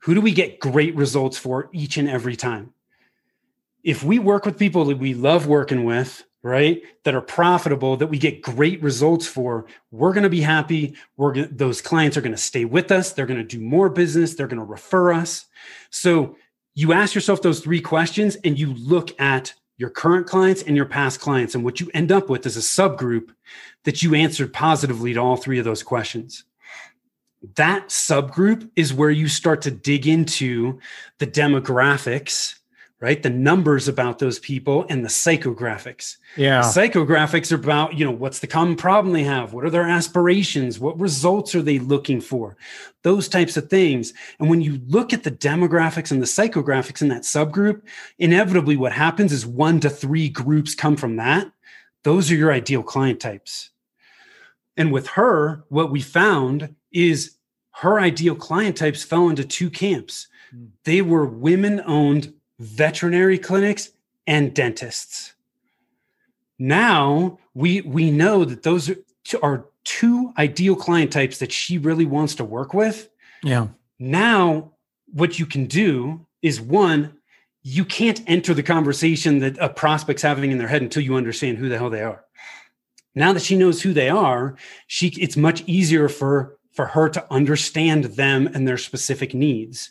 Who 0.00 0.14
do 0.14 0.20
we 0.20 0.32
get 0.32 0.60
great 0.60 0.94
results 0.94 1.38
for 1.38 1.70
each 1.72 1.96
and 1.96 2.08
every 2.08 2.36
time? 2.36 2.74
If 3.82 4.04
we 4.04 4.18
work 4.18 4.44
with 4.44 4.58
people 4.58 4.84
that 4.84 4.98
we 4.98 5.14
love 5.14 5.46
working 5.46 5.84
with, 5.84 6.22
right 6.42 6.82
that 7.04 7.14
are 7.14 7.20
profitable 7.20 7.96
that 7.96 8.06
we 8.06 8.18
get 8.18 8.40
great 8.40 8.82
results 8.82 9.26
for 9.26 9.66
we're 9.90 10.12
going 10.12 10.24
to 10.24 10.30
be 10.30 10.40
happy. 10.40 10.94
We're 11.16 11.32
going 11.32 11.48
those 11.54 11.82
clients 11.82 12.16
are 12.16 12.22
going 12.22 12.32
to 12.32 12.38
stay 12.38 12.64
with 12.64 12.90
us. 12.90 13.12
They're 13.12 13.26
going 13.26 13.40
to 13.40 13.44
do 13.44 13.60
more 13.60 13.90
business. 13.90 14.34
They're 14.34 14.46
going 14.46 14.58
to 14.58 14.64
refer 14.64 15.12
us. 15.12 15.46
So 15.90 16.36
you 16.74 16.92
ask 16.92 17.14
yourself 17.14 17.42
those 17.42 17.60
three 17.60 17.80
questions 17.80 18.36
and 18.44 18.58
you 18.58 18.72
look 18.74 19.18
at 19.20 19.52
your 19.76 19.90
current 19.90 20.26
clients 20.26 20.62
and 20.62 20.76
your 20.76 20.86
past 20.86 21.20
clients. 21.20 21.54
And 21.54 21.64
what 21.64 21.80
you 21.80 21.90
end 21.94 22.12
up 22.12 22.28
with 22.28 22.46
is 22.46 22.56
a 22.56 22.60
subgroup 22.60 23.30
that 23.84 24.02
you 24.02 24.14
answered 24.14 24.52
positively 24.52 25.14
to 25.14 25.20
all 25.20 25.36
three 25.36 25.58
of 25.58 25.64
those 25.64 25.82
questions. 25.82 26.44
That 27.56 27.88
subgroup 27.88 28.70
is 28.76 28.92
where 28.92 29.10
you 29.10 29.26
start 29.26 29.62
to 29.62 29.70
dig 29.70 30.06
into 30.06 30.78
the 31.18 31.26
demographics 31.26 32.59
right? 33.00 33.22
The 33.22 33.30
numbers 33.30 33.88
about 33.88 34.18
those 34.18 34.38
people 34.38 34.84
and 34.90 35.02
the 35.02 35.08
psychographics. 35.08 36.16
Yeah. 36.36 36.60
Psychographics 36.60 37.50
are 37.50 37.54
about, 37.54 37.94
you 37.94 38.04
know, 38.04 38.10
what's 38.10 38.40
the 38.40 38.46
common 38.46 38.76
problem 38.76 39.14
they 39.14 39.24
have? 39.24 39.54
What 39.54 39.64
are 39.64 39.70
their 39.70 39.88
aspirations? 39.88 40.78
What 40.78 41.00
results 41.00 41.54
are 41.54 41.62
they 41.62 41.78
looking 41.78 42.20
for? 42.20 42.58
Those 43.02 43.26
types 43.26 43.56
of 43.56 43.70
things. 43.70 44.12
And 44.38 44.50
when 44.50 44.60
you 44.60 44.82
look 44.86 45.14
at 45.14 45.22
the 45.22 45.30
demographics 45.30 46.10
and 46.10 46.20
the 46.20 46.26
psychographics 46.26 47.00
in 47.00 47.08
that 47.08 47.22
subgroup, 47.22 47.82
inevitably 48.18 48.76
what 48.76 48.92
happens 48.92 49.32
is 49.32 49.46
one 49.46 49.80
to 49.80 49.88
three 49.88 50.28
groups 50.28 50.74
come 50.74 50.96
from 50.96 51.16
that. 51.16 51.50
Those 52.04 52.30
are 52.30 52.36
your 52.36 52.52
ideal 52.52 52.82
client 52.82 53.18
types. 53.18 53.70
And 54.76 54.92
with 54.92 55.06
her, 55.08 55.64
what 55.68 55.90
we 55.90 56.02
found 56.02 56.74
is 56.92 57.36
her 57.76 57.98
ideal 57.98 58.34
client 58.34 58.76
types 58.76 59.02
fell 59.02 59.30
into 59.30 59.44
two 59.44 59.70
camps. 59.70 60.28
Hmm. 60.50 60.66
They 60.84 61.00
were 61.00 61.24
women 61.24 61.80
owned 61.86 62.34
veterinary 62.60 63.38
clinics, 63.38 63.90
and 64.26 64.54
dentists. 64.54 65.34
Now 66.58 67.38
we 67.54 67.80
we 67.80 68.10
know 68.10 68.44
that 68.44 68.62
those 68.62 68.92
are 69.42 69.66
two 69.84 70.32
ideal 70.38 70.76
client 70.76 71.10
types 71.10 71.38
that 71.38 71.50
she 71.50 71.78
really 71.78 72.04
wants 72.04 72.34
to 72.36 72.44
work 72.44 72.74
with. 72.74 73.08
Yeah. 73.42 73.68
Now 73.98 74.72
what 75.12 75.38
you 75.38 75.46
can 75.46 75.66
do 75.66 76.26
is 76.42 76.60
one, 76.60 77.14
you 77.62 77.84
can't 77.84 78.22
enter 78.26 78.54
the 78.54 78.62
conversation 78.62 79.40
that 79.40 79.58
a 79.58 79.68
prospect's 79.68 80.22
having 80.22 80.50
in 80.50 80.58
their 80.58 80.68
head 80.68 80.82
until 80.82 81.02
you 81.02 81.16
understand 81.16 81.58
who 81.58 81.68
the 81.68 81.78
hell 81.78 81.90
they 81.90 82.02
are. 82.02 82.24
Now 83.14 83.32
that 83.32 83.42
she 83.42 83.56
knows 83.56 83.82
who 83.82 83.92
they 83.92 84.10
are, 84.10 84.56
she 84.86 85.08
it's 85.18 85.36
much 85.36 85.64
easier 85.66 86.08
for 86.08 86.58
for 86.72 86.86
her 86.86 87.08
to 87.08 87.32
understand 87.32 88.04
them 88.04 88.46
and 88.46 88.68
their 88.68 88.78
specific 88.78 89.34
needs. 89.34 89.90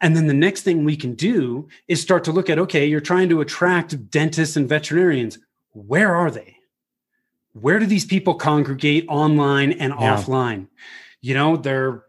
And 0.00 0.14
then 0.14 0.26
the 0.26 0.34
next 0.34 0.62
thing 0.62 0.84
we 0.84 0.96
can 0.96 1.14
do 1.14 1.68
is 1.88 2.02
start 2.02 2.24
to 2.24 2.32
look 2.32 2.50
at 2.50 2.58
okay, 2.58 2.86
you're 2.86 3.00
trying 3.00 3.28
to 3.30 3.40
attract 3.40 4.10
dentists 4.10 4.56
and 4.56 4.68
veterinarians. 4.68 5.38
Where 5.72 6.14
are 6.14 6.30
they? 6.30 6.56
Where 7.52 7.78
do 7.78 7.86
these 7.86 8.04
people 8.04 8.34
congregate 8.34 9.06
online 9.08 9.72
and 9.72 9.94
yeah. 9.98 10.16
offline? 10.16 10.68
You 11.22 11.34
know, 11.34 11.56
they're 11.56 12.04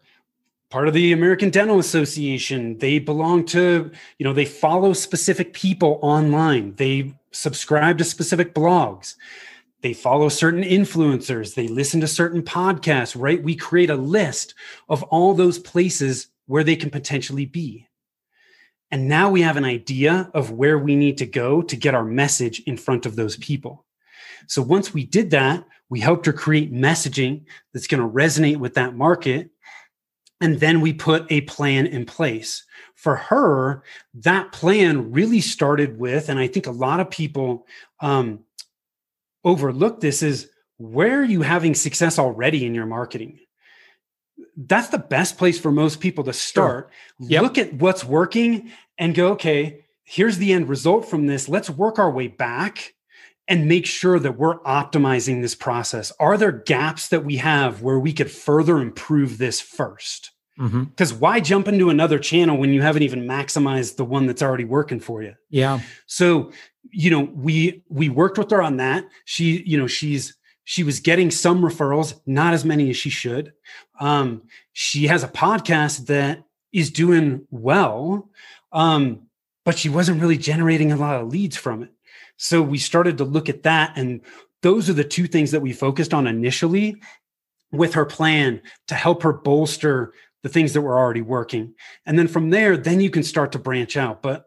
part 0.70 0.88
of 0.88 0.94
the 0.94 1.13
American 1.13 1.50
Dental 1.50 1.79
Association. 1.79 2.77
They 2.77 3.00
belong 3.00 3.46
to, 3.46 3.91
you 4.17 4.24
know, 4.24 4.34
they 4.34 4.46
follow 4.46 4.91
specific 4.94 5.53
people 5.53 6.00
online. 6.01 6.75
They 6.75 7.15
subscribe 7.32 7.98
to 8.00 8.03
specific 8.03 8.53
blogs. 8.53 9.15
They 9.82 9.94
follow 9.94 10.27
certain 10.27 10.63
influencers. 10.63 11.56
They 11.56 11.67
listen 11.67 12.01
to 12.01 12.08
certain 12.08 12.41
podcasts, 12.41 13.15
right? 13.17 13.41
We 13.41 13.56
create 13.56 13.89
a 13.89 13.96
list 13.96 14.56
of 14.89 15.03
all 15.03 15.34
those 15.34 15.60
places 15.60 16.27
where 16.47 16.63
they 16.63 16.75
can 16.75 16.89
potentially 16.89 17.45
be. 17.45 17.87
And 18.89 19.07
now 19.07 19.29
we 19.29 19.41
have 19.41 19.57
an 19.57 19.65
idea 19.65 20.31
of 20.33 20.51
where 20.51 20.79
we 20.79 20.95
need 20.95 21.17
to 21.19 21.25
go 21.25 21.61
to 21.61 21.75
get 21.75 21.93
our 21.93 22.05
message 22.05 22.61
in 22.61 22.77
front 22.77 23.05
of 23.05 23.15
those 23.15 23.37
people. 23.37 23.85
So 24.47 24.61
once 24.61 24.93
we 24.93 25.05
did 25.05 25.31
that, 25.31 25.65
we 25.89 25.99
helped 25.99 26.25
her 26.25 26.33
create 26.33 26.73
messaging 26.73 27.45
that's 27.73 27.87
going 27.87 28.01
to 28.01 28.09
resonate 28.09 28.57
with 28.57 28.75
that 28.75 28.95
market. 28.95 29.49
And 30.39 30.59
then 30.59 30.81
we 30.81 30.93
put 30.93 31.29
a 31.31 31.41
plan 31.41 31.85
in 31.85 32.05
place. 32.05 32.63
For 32.95 33.15
her, 33.15 33.83
that 34.15 34.51
plan 34.51 35.11
really 35.11 35.41
started 35.41 35.99
with, 35.99 36.29
and 36.29 36.39
I 36.39 36.47
think 36.47 36.67
a 36.67 36.71
lot 36.71 36.99
of 36.99 37.09
people 37.09 37.67
um, 37.99 38.39
overlook 39.43 39.99
this, 39.99 40.23
is 40.23 40.49
where 40.77 41.21
are 41.21 41.25
you 41.25 41.41
having 41.41 41.75
success 41.75 42.19
already 42.19 42.65
in 42.65 42.73
your 42.75 42.85
marketing? 42.85 43.39
That's 44.57 44.89
the 44.89 44.97
best 44.97 45.37
place 45.37 45.59
for 45.59 45.71
most 45.71 45.99
people 45.99 46.23
to 46.25 46.33
start. 46.33 46.89
Sure. 47.19 47.29
Yep. 47.29 47.43
Look 47.43 47.57
at 47.57 47.73
what's 47.73 48.03
working 48.03 48.71
and 48.97 49.13
go, 49.13 49.29
okay, 49.29 49.85
here's 50.03 50.39
the 50.39 50.51
end 50.51 50.67
result 50.67 51.07
from 51.07 51.27
this. 51.27 51.47
Let's 51.47 51.69
work 51.69 51.99
our 51.99 52.09
way 52.09 52.27
back 52.27 52.95
and 53.47 53.67
make 53.67 53.85
sure 53.85 54.19
that 54.19 54.37
we're 54.37 54.59
optimizing 54.61 55.41
this 55.41 55.55
process. 55.55 56.11
Are 56.19 56.37
there 56.37 56.51
gaps 56.51 57.09
that 57.09 57.23
we 57.23 57.37
have 57.37 57.81
where 57.81 57.99
we 57.99 58.11
could 58.11 58.31
further 58.31 58.79
improve 58.79 59.37
this 59.37 59.61
first? 59.61 60.31
Because 60.57 61.11
mm-hmm. 61.11 61.19
why 61.19 61.39
jump 61.39 61.67
into 61.67 61.91
another 61.91 62.17
channel 62.17 62.57
when 62.57 62.73
you 62.73 62.81
haven't 62.81 63.03
even 63.03 63.27
maximized 63.27 63.95
the 63.95 64.05
one 64.05 64.25
that's 64.25 64.41
already 64.41 64.65
working 64.65 64.99
for 64.99 65.21
you? 65.21 65.35
Yeah. 65.51 65.81
So, 66.07 66.51
you 66.89 67.11
know, 67.11 67.29
we 67.31 67.83
we 67.89 68.09
worked 68.09 68.39
with 68.39 68.49
her 68.49 68.63
on 68.63 68.77
that. 68.77 69.05
She, 69.25 69.61
you 69.67 69.77
know, 69.77 69.87
she's 69.87 70.35
she 70.69 70.83
was 70.83 71.00
getting 71.00 71.31
some 71.31 71.62
referrals, 71.62 72.19
not 72.25 72.53
as 72.53 72.65
many 72.65 72.89
as 72.89 72.97
she 72.97 73.09
should. 73.09 73.53
Um, 74.01 74.41
she 74.74 75.07
has 75.07 75.24
a 75.24 75.29
podcast 75.29 76.07
that 76.07 76.43
is 76.74 76.91
doing 76.91 77.47
well, 77.51 78.29
um, 78.74 79.27
but 79.63 79.77
she 79.77 79.88
wasn't 79.88 80.19
really 80.19 80.38
generating 80.38 80.91
a 80.91 80.97
lot 80.97 81.21
of 81.21 81.29
leads 81.29 81.55
from 81.55 81.83
it. 81.83 81.91
So 82.36 82.62
we 82.62 82.79
started 82.79 83.17
to 83.19 83.24
look 83.24 83.47
at 83.47 83.63
that. 83.63 83.93
And 83.95 84.19
those 84.62 84.89
are 84.89 84.93
the 84.93 85.05
two 85.05 85.25
things 85.25 85.51
that 85.51 85.62
we 85.62 85.71
focused 85.71 86.13
on 86.13 86.27
initially 86.27 86.97
with 87.71 87.93
her 87.93 88.05
plan 88.05 88.62
to 88.88 88.95
help 88.95 89.24
her 89.24 89.31
bolster 89.31 90.12
the 90.43 90.50
things 90.50 90.74
that 90.74 90.81
were 90.81 91.00
already 91.00 91.21
working. 91.21 91.75
And 92.05 92.19
then 92.19 92.27
from 92.27 92.50
there, 92.50 92.75
then 92.75 93.00
you 93.00 93.09
can 93.09 93.24
start 93.24 93.53
to 93.53 93.59
branch 93.59 93.95
out. 93.95 94.21
But 94.21 94.46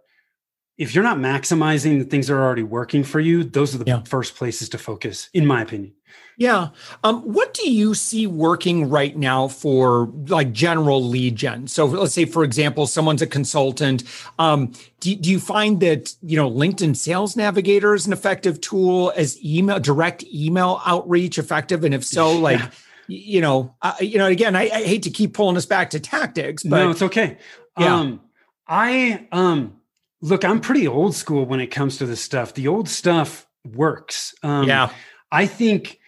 if 0.80 0.94
you're 0.94 1.04
not 1.04 1.18
maximizing 1.18 1.98
the 1.98 2.06
things 2.06 2.26
that 2.26 2.32
are 2.32 2.42
already 2.42 2.62
working 2.62 3.04
for 3.04 3.20
you, 3.20 3.44
those 3.44 3.74
are 3.74 3.78
the 3.78 3.84
yeah. 3.86 4.02
first 4.04 4.34
places 4.34 4.70
to 4.70 4.78
focus, 4.78 5.28
in 5.34 5.46
my 5.46 5.60
opinion. 5.60 5.92
Yeah. 6.38 6.68
Um, 7.04 7.20
what 7.20 7.52
do 7.52 7.70
you 7.70 7.92
see 7.92 8.26
working 8.26 8.88
right 8.88 9.14
now 9.14 9.46
for 9.46 10.06
like 10.28 10.52
general 10.52 11.04
lead 11.04 11.36
gen? 11.36 11.66
So 11.66 11.84
let's 11.84 12.14
say, 12.14 12.24
for 12.24 12.44
example, 12.44 12.86
someone's 12.86 13.20
a 13.20 13.26
consultant. 13.26 14.04
Um, 14.38 14.72
do, 15.00 15.14
do 15.14 15.30
you 15.30 15.38
find 15.38 15.80
that, 15.80 16.14
you 16.22 16.38
know, 16.38 16.50
LinkedIn 16.50 16.96
Sales 16.96 17.36
Navigator 17.36 17.92
is 17.92 18.06
an 18.06 18.14
effective 18.14 18.58
tool? 18.62 19.12
As 19.14 19.38
email, 19.44 19.80
direct 19.80 20.24
email 20.32 20.80
outreach 20.86 21.36
effective? 21.36 21.84
And 21.84 21.94
if 21.94 22.06
so, 22.06 22.32
like, 22.38 22.58
yeah. 22.58 22.70
you 23.06 23.42
know, 23.42 23.74
uh, 23.82 23.96
you 24.00 24.16
know, 24.16 24.26
again, 24.26 24.56
I, 24.56 24.62
I, 24.62 24.82
hate 24.82 25.02
to 25.02 25.10
keep 25.10 25.34
pulling 25.34 25.58
us 25.58 25.66
back 25.66 25.90
to 25.90 26.00
tactics, 26.00 26.62
but 26.62 26.84
no, 26.84 26.90
it's 26.90 27.02
okay. 27.02 27.36
Yeah. 27.78 27.96
Um, 27.96 28.22
I, 28.66 29.28
um, 29.30 29.79
look, 30.22 30.44
I'm 30.44 30.60
pretty 30.60 30.86
old 30.86 31.14
school 31.14 31.46
when 31.46 31.60
it 31.60 31.68
comes 31.68 31.98
to 31.98 32.06
this 32.06 32.20
stuff. 32.20 32.54
The 32.54 32.68
old 32.68 32.88
stuff 32.88 33.46
works. 33.64 34.34
Um, 34.42 34.68
yeah. 34.68 34.90
I 35.32 35.46
think 35.46 35.98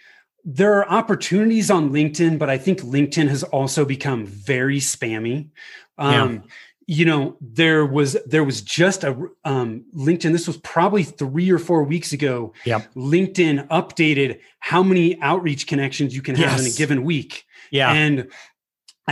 there 0.44 0.74
are 0.74 0.88
opportunities 0.88 1.70
on 1.70 1.90
LinkedIn, 1.90 2.38
but 2.38 2.50
I 2.50 2.58
think 2.58 2.80
LinkedIn 2.80 3.28
has 3.28 3.42
also 3.44 3.84
become 3.84 4.26
very 4.26 4.78
spammy. 4.78 5.50
Um, 5.98 6.34
yeah. 6.34 6.40
You 6.88 7.04
know, 7.04 7.36
there 7.40 7.86
was 7.86 8.16
there 8.26 8.42
was 8.42 8.60
just 8.60 9.04
a 9.04 9.16
um, 9.44 9.84
LinkedIn. 9.96 10.32
This 10.32 10.48
was 10.48 10.56
probably 10.58 11.04
three 11.04 11.50
or 11.50 11.58
four 11.58 11.84
weeks 11.84 12.12
ago. 12.12 12.52
Yep. 12.64 12.92
LinkedIn 12.94 13.68
updated 13.68 14.40
how 14.58 14.82
many 14.82 15.18
outreach 15.20 15.68
connections 15.68 16.14
you 16.14 16.22
can 16.22 16.34
have 16.34 16.58
yes. 16.58 16.60
in 16.60 16.66
a 16.66 16.76
given 16.76 17.04
week. 17.04 17.46
Yeah, 17.70 17.92
and 17.92 18.28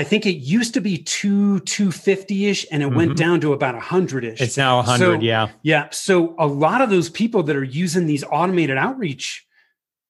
I 0.01 0.05
think 0.05 0.25
it 0.25 0.37
used 0.37 0.73
to 0.75 0.81
be 0.81 0.97
two 0.97 1.61
two 1.61 1.93
fifty 1.93 2.47
ish, 2.47 2.67
and 2.73 2.83
it 2.83 2.87
mm-hmm. 2.87 2.97
went 2.97 3.17
down 3.19 3.41
to 3.43 3.53
about 3.53 3.75
a 3.75 3.81
hundred 3.81 4.25
ish. 4.25 4.41
It's 4.41 4.57
now 4.57 4.79
a 4.79 4.83
hundred. 4.83 5.21
So, 5.21 5.21
yeah, 5.21 5.51
yeah. 5.63 5.89
So 5.91 6.35
a 6.39 6.47
lot 6.47 6.81
of 6.81 6.89
those 6.89 7.11
people 7.11 7.43
that 7.43 7.55
are 7.55 7.63
using 7.63 8.07
these 8.07 8.25
automated 8.25 8.79
outreach 8.79 9.47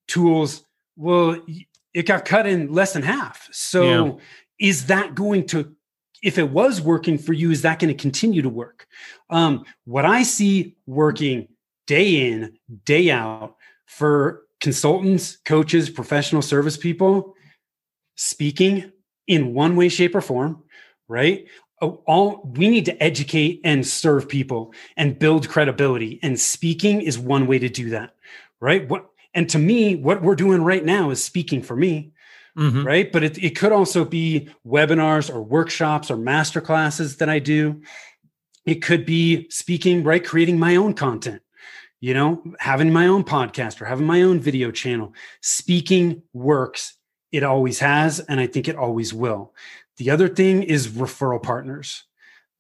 tools 0.06 0.64
well, 0.94 1.40
it 1.92 2.06
got 2.06 2.24
cut 2.24 2.46
in 2.46 2.72
less 2.72 2.92
than 2.92 3.02
half. 3.02 3.48
So 3.50 3.82
yeah. 3.82 4.12
is 4.68 4.86
that 4.86 5.16
going 5.16 5.46
to 5.48 5.74
if 6.22 6.38
it 6.38 6.50
was 6.50 6.80
working 6.80 7.18
for 7.18 7.32
you, 7.32 7.50
is 7.50 7.62
that 7.62 7.80
going 7.80 7.92
to 7.92 8.00
continue 8.00 8.42
to 8.42 8.48
work? 8.48 8.86
Um, 9.30 9.64
what 9.86 10.04
I 10.04 10.22
see 10.22 10.76
working 10.86 11.48
day 11.86 12.30
in, 12.30 12.58
day 12.84 13.10
out 13.10 13.56
for 13.86 14.42
consultants, 14.60 15.38
coaches, 15.38 15.90
professional 15.90 16.42
service 16.42 16.76
people, 16.76 17.34
speaking 18.16 18.92
in 19.30 19.54
one 19.54 19.76
way, 19.76 19.88
shape, 19.88 20.16
or 20.16 20.20
form, 20.20 20.62
right? 21.06 21.46
Oh, 21.80 22.02
all 22.06 22.42
we 22.56 22.68
need 22.68 22.84
to 22.86 23.02
educate 23.02 23.60
and 23.64 23.86
serve 23.86 24.28
people 24.28 24.74
and 24.96 25.18
build 25.18 25.48
credibility, 25.48 26.18
and 26.22 26.38
speaking 26.38 27.00
is 27.00 27.18
one 27.18 27.46
way 27.46 27.58
to 27.60 27.68
do 27.68 27.90
that, 27.90 28.16
right? 28.58 28.86
What 28.88 29.06
and 29.32 29.48
to 29.50 29.58
me, 29.58 29.94
what 29.94 30.20
we're 30.20 30.34
doing 30.34 30.62
right 30.62 30.84
now 30.84 31.10
is 31.10 31.24
speaking 31.24 31.62
for 31.62 31.76
me. 31.76 32.12
Mm-hmm. 32.58 32.84
Right. 32.84 33.12
But 33.12 33.22
it, 33.22 33.38
it 33.38 33.56
could 33.56 33.70
also 33.70 34.04
be 34.04 34.48
webinars 34.66 35.32
or 35.32 35.40
workshops 35.40 36.10
or 36.10 36.16
master 36.16 36.60
classes 36.60 37.18
that 37.18 37.28
I 37.28 37.38
do. 37.38 37.80
It 38.66 38.82
could 38.82 39.06
be 39.06 39.48
speaking, 39.50 40.02
right? 40.02 40.22
Creating 40.22 40.58
my 40.58 40.74
own 40.74 40.94
content, 40.94 41.42
you 42.00 42.12
know, 42.12 42.42
having 42.58 42.92
my 42.92 43.06
own 43.06 43.22
podcast 43.22 43.80
or 43.80 43.84
having 43.84 44.04
my 44.04 44.22
own 44.22 44.40
video 44.40 44.72
channel. 44.72 45.14
Speaking 45.40 46.22
works. 46.32 46.94
It 47.32 47.42
always 47.42 47.78
has. 47.78 48.20
And 48.20 48.40
I 48.40 48.46
think 48.46 48.68
it 48.68 48.76
always 48.76 49.14
will. 49.14 49.54
The 49.96 50.10
other 50.10 50.28
thing 50.28 50.62
is 50.62 50.88
referral 50.88 51.42
partners. 51.42 52.04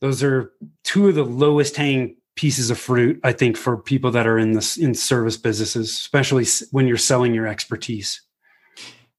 Those 0.00 0.22
are 0.22 0.52
two 0.84 1.08
of 1.08 1.14
the 1.14 1.24
lowest 1.24 1.76
hanging 1.76 2.16
pieces 2.36 2.70
of 2.70 2.78
fruit 2.78 3.20
i 3.22 3.32
think 3.32 3.54
for 3.54 3.76
people 3.76 4.10
that 4.10 4.26
are 4.26 4.38
in 4.38 4.52
this 4.52 4.78
in 4.78 4.94
service 4.94 5.36
businesses 5.36 5.90
especially 5.90 6.46
when 6.70 6.86
you're 6.86 6.96
selling 6.96 7.34
your 7.34 7.46
expertise 7.46 8.22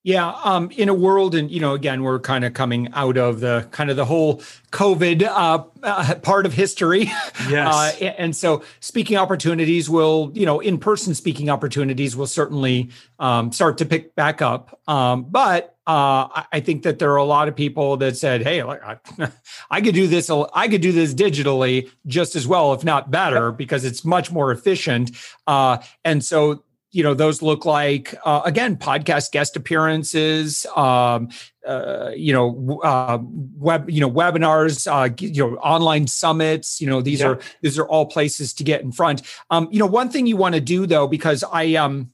yeah, 0.03 0.33
um, 0.43 0.71
in 0.71 0.89
a 0.89 0.95
world, 0.95 1.35
and 1.35 1.51
you 1.51 1.59
know, 1.59 1.73
again, 1.73 2.01
we're 2.01 2.19
kind 2.19 2.43
of 2.43 2.55
coming 2.55 2.89
out 2.93 3.17
of 3.17 3.39
the 3.39 3.67
kind 3.69 3.91
of 3.91 3.97
the 3.97 4.05
whole 4.05 4.37
COVID 4.71 5.21
uh, 5.23 5.63
uh, 5.83 6.15
part 6.15 6.47
of 6.47 6.53
history. 6.53 7.11
Yes, 7.47 8.01
uh, 8.01 8.05
and 8.17 8.35
so 8.35 8.63
speaking 8.79 9.17
opportunities 9.17 9.89
will, 9.89 10.31
you 10.33 10.45
know, 10.45 10.59
in-person 10.59 11.13
speaking 11.13 11.49
opportunities 11.49 12.15
will 12.15 12.27
certainly 12.27 12.89
um, 13.19 13.51
start 13.51 13.77
to 13.79 13.85
pick 13.85 14.15
back 14.15 14.41
up. 14.41 14.79
Um, 14.87 15.23
but 15.23 15.75
uh, 15.85 16.45
I 16.51 16.61
think 16.61 16.83
that 16.83 16.97
there 16.99 17.11
are 17.11 17.17
a 17.17 17.23
lot 17.23 17.47
of 17.47 17.55
people 17.55 17.97
that 17.97 18.17
said, 18.17 18.41
"Hey, 18.41 18.61
I, 18.61 18.97
I, 19.69 19.81
could 19.81 19.93
do 19.93 20.07
this. 20.07 20.31
I 20.31 20.67
could 20.67 20.81
do 20.81 20.91
this 20.91 21.13
digitally 21.13 21.89
just 22.07 22.35
as 22.35 22.47
well, 22.47 22.73
if 22.73 22.83
not 22.83 23.11
better, 23.11 23.51
because 23.51 23.85
it's 23.85 24.03
much 24.03 24.31
more 24.31 24.51
efficient." 24.51 25.11
Uh, 25.45 25.77
and 26.03 26.23
so 26.23 26.63
you 26.91 27.03
know 27.03 27.13
those 27.13 27.41
look 27.41 27.65
like 27.65 28.15
uh, 28.25 28.41
again 28.45 28.75
podcast 28.75 29.31
guest 29.31 29.55
appearances 29.55 30.65
um, 30.75 31.29
uh, 31.67 32.11
you 32.15 32.33
know 32.33 32.79
uh, 32.83 33.17
web 33.21 33.89
you 33.89 34.01
know 34.01 34.11
webinars 34.11 34.87
uh, 34.91 35.13
you 35.19 35.47
know 35.47 35.55
online 35.57 36.07
summits 36.07 36.81
you 36.81 36.87
know 36.87 37.01
these 37.01 37.21
yeah. 37.21 37.27
are 37.27 37.39
these 37.61 37.79
are 37.79 37.87
all 37.87 38.05
places 38.05 38.53
to 38.53 38.63
get 38.63 38.81
in 38.81 38.91
front 38.91 39.21
um, 39.49 39.67
you 39.71 39.79
know 39.79 39.85
one 39.85 40.09
thing 40.09 40.27
you 40.27 40.37
want 40.37 40.55
to 40.55 40.61
do 40.61 40.85
though 40.85 41.07
because 41.07 41.43
i 41.51 41.75
um 41.75 42.11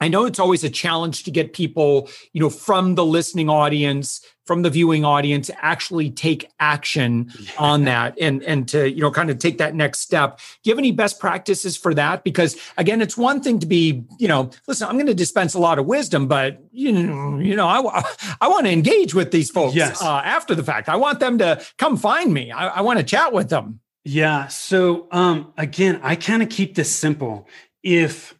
I 0.00 0.08
know 0.08 0.26
it's 0.26 0.38
always 0.38 0.62
a 0.64 0.70
challenge 0.70 1.24
to 1.24 1.30
get 1.30 1.52
people, 1.52 2.08
you 2.32 2.40
know, 2.40 2.50
from 2.50 2.94
the 2.94 3.04
listening 3.04 3.48
audience, 3.48 4.24
from 4.46 4.62
the 4.62 4.70
viewing 4.70 5.04
audience, 5.04 5.50
actually 5.60 6.10
take 6.10 6.50
action 6.60 7.30
on 7.58 7.84
that 7.84 8.16
and 8.20 8.42
and 8.44 8.66
to, 8.68 8.90
you 8.90 9.00
know, 9.00 9.10
kind 9.10 9.28
of 9.28 9.38
take 9.38 9.58
that 9.58 9.74
next 9.74 10.00
step. 10.00 10.38
Do 10.38 10.70
you 10.70 10.72
have 10.72 10.78
any 10.78 10.92
best 10.92 11.18
practices 11.18 11.76
for 11.76 11.92
that? 11.94 12.24
Because 12.24 12.56
again, 12.76 13.02
it's 13.02 13.16
one 13.16 13.42
thing 13.42 13.58
to 13.58 13.66
be, 13.66 14.04
you 14.18 14.28
know, 14.28 14.50
listen, 14.66 14.88
I'm 14.88 14.94
going 14.94 15.06
to 15.06 15.14
dispense 15.14 15.54
a 15.54 15.58
lot 15.58 15.78
of 15.78 15.86
wisdom, 15.86 16.28
but 16.28 16.62
you 16.70 16.92
know, 16.92 17.38
you 17.38 17.56
know, 17.56 17.66
I 17.66 18.04
I 18.40 18.48
want 18.48 18.66
to 18.66 18.72
engage 18.72 19.14
with 19.14 19.32
these 19.32 19.50
folks 19.50 19.74
yes. 19.74 20.00
uh, 20.00 20.22
after 20.24 20.54
the 20.54 20.64
fact. 20.64 20.88
I 20.88 20.96
want 20.96 21.20
them 21.20 21.38
to 21.38 21.60
come 21.76 21.96
find 21.96 22.32
me. 22.32 22.52
I, 22.52 22.68
I 22.68 22.80
want 22.82 23.00
to 23.00 23.04
chat 23.04 23.32
with 23.32 23.50
them. 23.50 23.80
Yeah. 24.04 24.46
So 24.46 25.08
um, 25.10 25.52
again, 25.58 26.00
I 26.02 26.16
kind 26.16 26.42
of 26.42 26.48
keep 26.48 26.76
this 26.76 26.90
simple. 26.90 27.48
If 27.82 28.37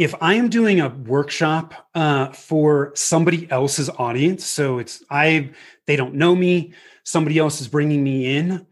if 0.00 0.14
I 0.22 0.32
am 0.32 0.48
doing 0.48 0.80
a 0.80 0.88
workshop 0.88 1.74
uh, 1.94 2.28
for 2.28 2.90
somebody 2.94 3.50
else's 3.50 3.90
audience, 3.90 4.46
so 4.46 4.78
it's 4.78 5.04
I 5.10 5.50
they 5.86 5.94
don't 5.94 6.14
know 6.14 6.34
me, 6.34 6.72
somebody 7.04 7.38
else 7.38 7.60
is 7.60 7.68
bringing 7.68 8.02
me 8.02 8.34
in, 8.34 8.66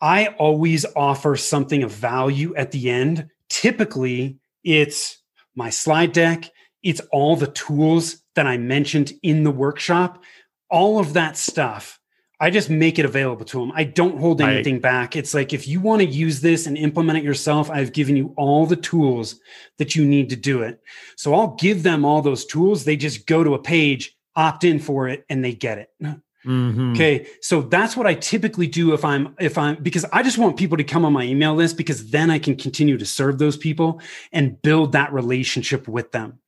I 0.00 0.28
always 0.38 0.86
offer 0.94 1.34
something 1.34 1.82
of 1.82 1.90
value 1.90 2.54
at 2.54 2.70
the 2.70 2.88
end. 2.88 3.30
Typically, 3.48 4.38
it's 4.62 5.18
my 5.56 5.70
slide 5.70 6.12
deck, 6.12 6.48
it's 6.84 7.00
all 7.10 7.34
the 7.34 7.48
tools 7.48 8.22
that 8.36 8.46
I 8.46 8.56
mentioned 8.56 9.12
in 9.24 9.42
the 9.42 9.50
workshop, 9.50 10.22
all 10.70 11.00
of 11.00 11.14
that 11.14 11.36
stuff 11.36 11.98
I 12.44 12.50
just 12.50 12.68
make 12.68 12.98
it 12.98 13.06
available 13.06 13.46
to 13.46 13.58
them. 13.58 13.72
I 13.74 13.84
don't 13.84 14.18
hold 14.18 14.42
anything 14.42 14.76
I, 14.76 14.80
back. 14.80 15.16
It's 15.16 15.32
like 15.32 15.54
if 15.54 15.66
you 15.66 15.80
want 15.80 16.02
to 16.02 16.06
use 16.06 16.42
this 16.42 16.66
and 16.66 16.76
implement 16.76 17.16
it 17.16 17.24
yourself, 17.24 17.70
I've 17.70 17.94
given 17.94 18.18
you 18.18 18.34
all 18.36 18.66
the 18.66 18.76
tools 18.76 19.40
that 19.78 19.94
you 19.94 20.04
need 20.04 20.28
to 20.28 20.36
do 20.36 20.60
it. 20.60 20.78
So 21.16 21.32
I'll 21.32 21.54
give 21.54 21.82
them 21.82 22.04
all 22.04 22.20
those 22.20 22.44
tools. 22.44 22.84
They 22.84 22.98
just 22.98 23.26
go 23.26 23.44
to 23.44 23.54
a 23.54 23.58
page, 23.58 24.14
opt 24.36 24.62
in 24.62 24.78
for 24.78 25.08
it, 25.08 25.24
and 25.30 25.42
they 25.42 25.54
get 25.54 25.78
it. 25.78 25.88
Mm-hmm. 26.44 26.92
Okay. 26.92 27.26
So 27.40 27.62
that's 27.62 27.96
what 27.96 28.06
I 28.06 28.12
typically 28.12 28.66
do 28.66 28.92
if 28.92 29.02
I'm, 29.02 29.34
if 29.40 29.56
I'm, 29.56 29.82
because 29.82 30.04
I 30.12 30.22
just 30.22 30.36
want 30.36 30.58
people 30.58 30.76
to 30.76 30.84
come 30.84 31.06
on 31.06 31.14
my 31.14 31.22
email 31.22 31.54
list 31.54 31.78
because 31.78 32.10
then 32.10 32.30
I 32.30 32.38
can 32.38 32.54
continue 32.54 32.98
to 32.98 33.06
serve 33.06 33.38
those 33.38 33.56
people 33.56 34.02
and 34.30 34.60
build 34.60 34.92
that 34.92 35.10
relationship 35.14 35.88
with 35.88 36.12
them. 36.12 36.40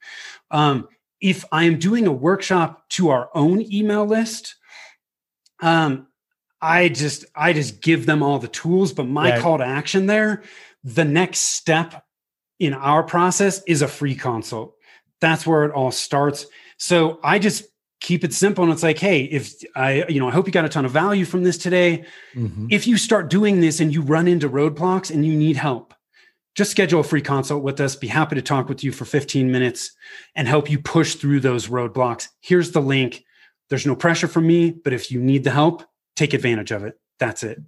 Um, 0.51 0.87
if 1.23 1.47
I 1.51 1.65
am 1.65 1.79
doing 1.79 2.07
a 2.07 2.13
workshop 2.13 2.87
to 2.91 3.09
our 3.09 3.31
own 3.35 3.63
email 3.73 4.05
list, 4.05 4.57
um, 5.61 6.07
I 6.61 6.89
just 6.89 7.25
I 7.35 7.53
just 7.53 7.81
give 7.81 8.07
them 8.07 8.23
all 8.23 8.39
the 8.39 8.49
tools, 8.49 8.93
but 8.93 9.07
my 9.07 9.31
right. 9.31 9.41
call 9.41 9.59
to 9.59 9.65
action 9.65 10.07
there, 10.07 10.43
the 10.83 11.05
next 11.05 11.41
step 11.41 12.05
in 12.59 12.73
our 12.73 13.03
process 13.03 13.63
is 13.67 13.83
a 13.83 13.89
free 13.89 14.15
consult. 14.15 14.75
That's 15.21 15.47
where 15.47 15.65
it 15.65 15.73
all 15.73 15.91
starts. 15.91 16.47
So 16.79 17.21
I 17.23 17.39
just 17.39 17.65
keep 18.01 18.25
it 18.25 18.33
simple 18.33 18.63
and 18.63 18.73
it's 18.73 18.83
like 18.83 18.99
hey 18.99 19.23
if 19.25 19.55
i 19.75 20.05
you 20.09 20.21
know 20.21 20.29
i 20.29 20.31
hope 20.31 20.47
you 20.47 20.53
got 20.53 20.65
a 20.65 20.69
ton 20.69 20.85
of 20.85 20.91
value 20.91 21.25
from 21.25 21.43
this 21.43 21.57
today 21.57 22.05
mm-hmm. 22.35 22.67
if 22.71 22.87
you 22.87 22.97
start 22.97 23.31
doing 23.31 23.61
this 23.61 23.81
and 23.81 23.93
you 23.93 24.03
run 24.03 24.29
into 24.29 24.49
roadblocks 24.49 25.11
and 25.11 25.25
you 25.25 25.35
need 25.35 25.57
help 25.57 25.95
just 26.55 26.71
schedule 26.71 27.01
a 27.01 27.05
free 27.05 27.23
consult 27.23 27.63
with 27.63 27.81
us 27.81 27.97
be 27.97 28.07
happy 28.07 28.35
to 28.35 28.43
talk 28.43 28.69
with 28.69 28.85
you 28.85 28.93
for 28.93 29.07
15 29.07 29.51
minutes 29.51 29.93
and 30.35 30.47
help 30.47 30.71
you 30.71 30.79
push 30.79 31.15
through 31.15 31.41
those 31.41 31.69
roadblocks 31.69 32.29
here's 32.41 32.73
the 32.73 32.83
link 32.83 33.25
there's 33.69 33.87
no 33.87 33.97
pressure 33.97 34.29
from 34.29 34.47
me, 34.47 34.71
but 34.71 34.93
if 34.93 35.11
you 35.11 35.21
need 35.21 35.45
the 35.45 35.51
help, 35.51 35.83
take 36.15 36.35
advantage 36.35 36.71
of 36.71 36.85
it. 36.85 36.99
That's 37.19 37.43
it. 37.43 37.61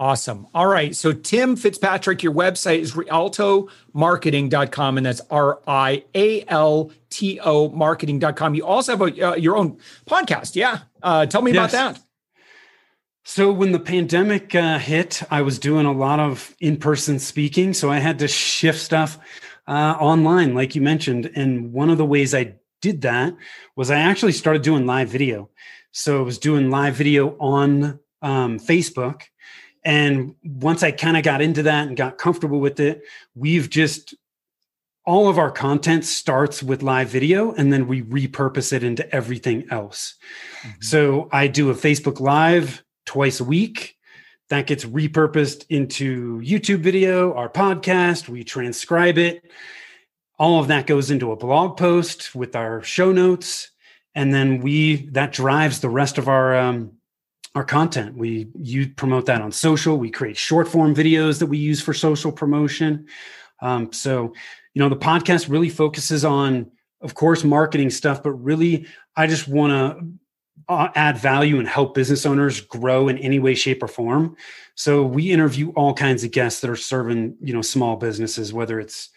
Awesome. 0.00 0.48
All 0.54 0.66
right. 0.66 0.96
So, 0.96 1.12
Tim 1.12 1.56
Fitzpatrick, 1.56 2.22
your 2.22 2.32
website 2.32 2.78
is 2.78 2.92
rialtomarketing.com, 2.92 4.96
and 4.96 5.04
that's 5.04 5.20
R 5.30 5.60
I 5.66 6.04
A 6.14 6.42
L 6.48 6.90
T 7.10 7.38
O 7.40 7.68
marketing.com. 7.68 8.54
You 8.54 8.64
also 8.64 8.96
have 8.96 9.02
a, 9.02 9.32
uh, 9.32 9.36
your 9.36 9.58
own 9.58 9.76
podcast. 10.06 10.56
Yeah. 10.56 10.78
Uh, 11.02 11.26
tell 11.26 11.42
me 11.42 11.52
yes. 11.52 11.58
about 11.58 11.94
that. 11.94 12.02
So, 13.24 13.52
when 13.52 13.72
the 13.72 13.78
pandemic 13.78 14.54
uh, 14.54 14.78
hit, 14.78 15.22
I 15.30 15.42
was 15.42 15.58
doing 15.58 15.84
a 15.84 15.92
lot 15.92 16.18
of 16.18 16.56
in 16.60 16.78
person 16.78 17.18
speaking. 17.18 17.74
So, 17.74 17.90
I 17.90 17.98
had 17.98 18.20
to 18.20 18.28
shift 18.28 18.78
stuff 18.78 19.18
uh, 19.68 19.98
online, 20.00 20.54
like 20.54 20.74
you 20.74 20.80
mentioned. 20.80 21.30
And 21.34 21.74
one 21.74 21.90
of 21.90 21.98
the 21.98 22.06
ways 22.06 22.34
I 22.34 22.54
did 22.80 23.02
that 23.02 23.34
was 23.76 23.90
I 23.90 23.98
actually 23.98 24.32
started 24.32 24.62
doing 24.62 24.86
live 24.86 25.08
video. 25.08 25.50
So 25.92 26.20
I 26.20 26.22
was 26.22 26.38
doing 26.38 26.70
live 26.70 26.94
video 26.94 27.36
on 27.38 27.98
um, 28.22 28.58
Facebook. 28.58 29.22
And 29.84 30.34
once 30.44 30.82
I 30.82 30.90
kind 30.90 31.16
of 31.16 31.22
got 31.22 31.40
into 31.40 31.62
that 31.64 31.88
and 31.88 31.96
got 31.96 32.18
comfortable 32.18 32.60
with 32.60 32.80
it, 32.80 33.02
we've 33.34 33.70
just 33.70 34.14
all 35.06 35.28
of 35.28 35.38
our 35.38 35.50
content 35.50 36.04
starts 36.04 36.62
with 36.62 36.82
live 36.82 37.08
video 37.08 37.52
and 37.52 37.72
then 37.72 37.88
we 37.88 38.02
repurpose 38.02 38.72
it 38.72 38.84
into 38.84 39.12
everything 39.14 39.66
else. 39.70 40.14
Mm-hmm. 40.62 40.82
So 40.82 41.28
I 41.32 41.46
do 41.46 41.70
a 41.70 41.74
Facebook 41.74 42.20
Live 42.20 42.84
twice 43.06 43.40
a 43.40 43.44
week. 43.44 43.96
that 44.50 44.66
gets 44.66 44.84
repurposed 44.84 45.64
into 45.68 46.40
YouTube 46.40 46.80
video, 46.80 47.32
our 47.34 47.48
podcast, 47.48 48.28
we 48.28 48.44
transcribe 48.44 49.16
it. 49.16 49.50
All 50.40 50.58
of 50.58 50.68
that 50.68 50.86
goes 50.86 51.10
into 51.10 51.32
a 51.32 51.36
blog 51.36 51.76
post 51.76 52.34
with 52.34 52.56
our 52.56 52.82
show 52.82 53.12
notes. 53.12 53.70
And 54.14 54.32
then 54.32 54.60
we 54.60 55.06
that 55.10 55.32
drives 55.32 55.80
the 55.80 55.90
rest 55.90 56.16
of 56.16 56.28
our 56.28 56.56
um, 56.56 56.92
our 57.54 57.62
content. 57.62 58.16
We 58.16 58.48
you 58.58 58.88
promote 58.88 59.26
that 59.26 59.42
on 59.42 59.52
social. 59.52 59.98
We 59.98 60.10
create 60.10 60.38
short 60.38 60.66
form 60.66 60.94
videos 60.94 61.38
that 61.40 61.46
we 61.46 61.58
use 61.58 61.82
for 61.82 61.92
social 61.92 62.32
promotion. 62.32 63.06
Um, 63.60 63.92
so, 63.92 64.32
you 64.72 64.80
know, 64.80 64.88
the 64.88 64.96
podcast 64.96 65.50
really 65.50 65.68
focuses 65.68 66.24
on, 66.24 66.70
of 67.02 67.14
course, 67.14 67.44
marketing 67.44 67.90
stuff, 67.90 68.22
but 68.22 68.32
really, 68.32 68.86
I 69.16 69.26
just 69.26 69.46
want 69.46 69.72
to 69.72 70.10
uh, 70.70 70.88
add 70.94 71.18
value 71.18 71.58
and 71.58 71.68
help 71.68 71.94
business 71.94 72.24
owners 72.24 72.62
grow 72.62 73.08
in 73.08 73.18
any 73.18 73.38
way 73.38 73.54
shape 73.54 73.82
or 73.82 73.88
form 73.88 74.36
so 74.76 75.04
we 75.04 75.30
interview 75.30 75.70
all 75.70 75.92
kinds 75.92 76.22
of 76.22 76.30
guests 76.30 76.60
that 76.60 76.70
are 76.70 76.76
serving 76.76 77.36
you 77.40 77.52
know 77.52 77.62
small 77.62 77.96
businesses 77.96 78.52
whether 78.52 78.78
it's 78.78 79.08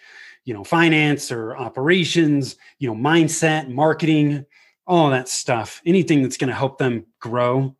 you 0.45 0.53
know 0.53 0.63
finance 0.63 1.31
or 1.31 1.55
operations 1.55 2.55
you 2.79 2.87
know 2.87 2.95
mindset 2.95 3.69
marketing 3.69 4.45
all 4.85 5.09
that 5.11 5.29
stuff. 5.29 5.81
Anything 5.85 6.23
that's 6.23 6.35
going 6.35 6.49
to 6.49 6.55
help 6.55 6.77
them 6.77 7.05
grow 7.19 7.75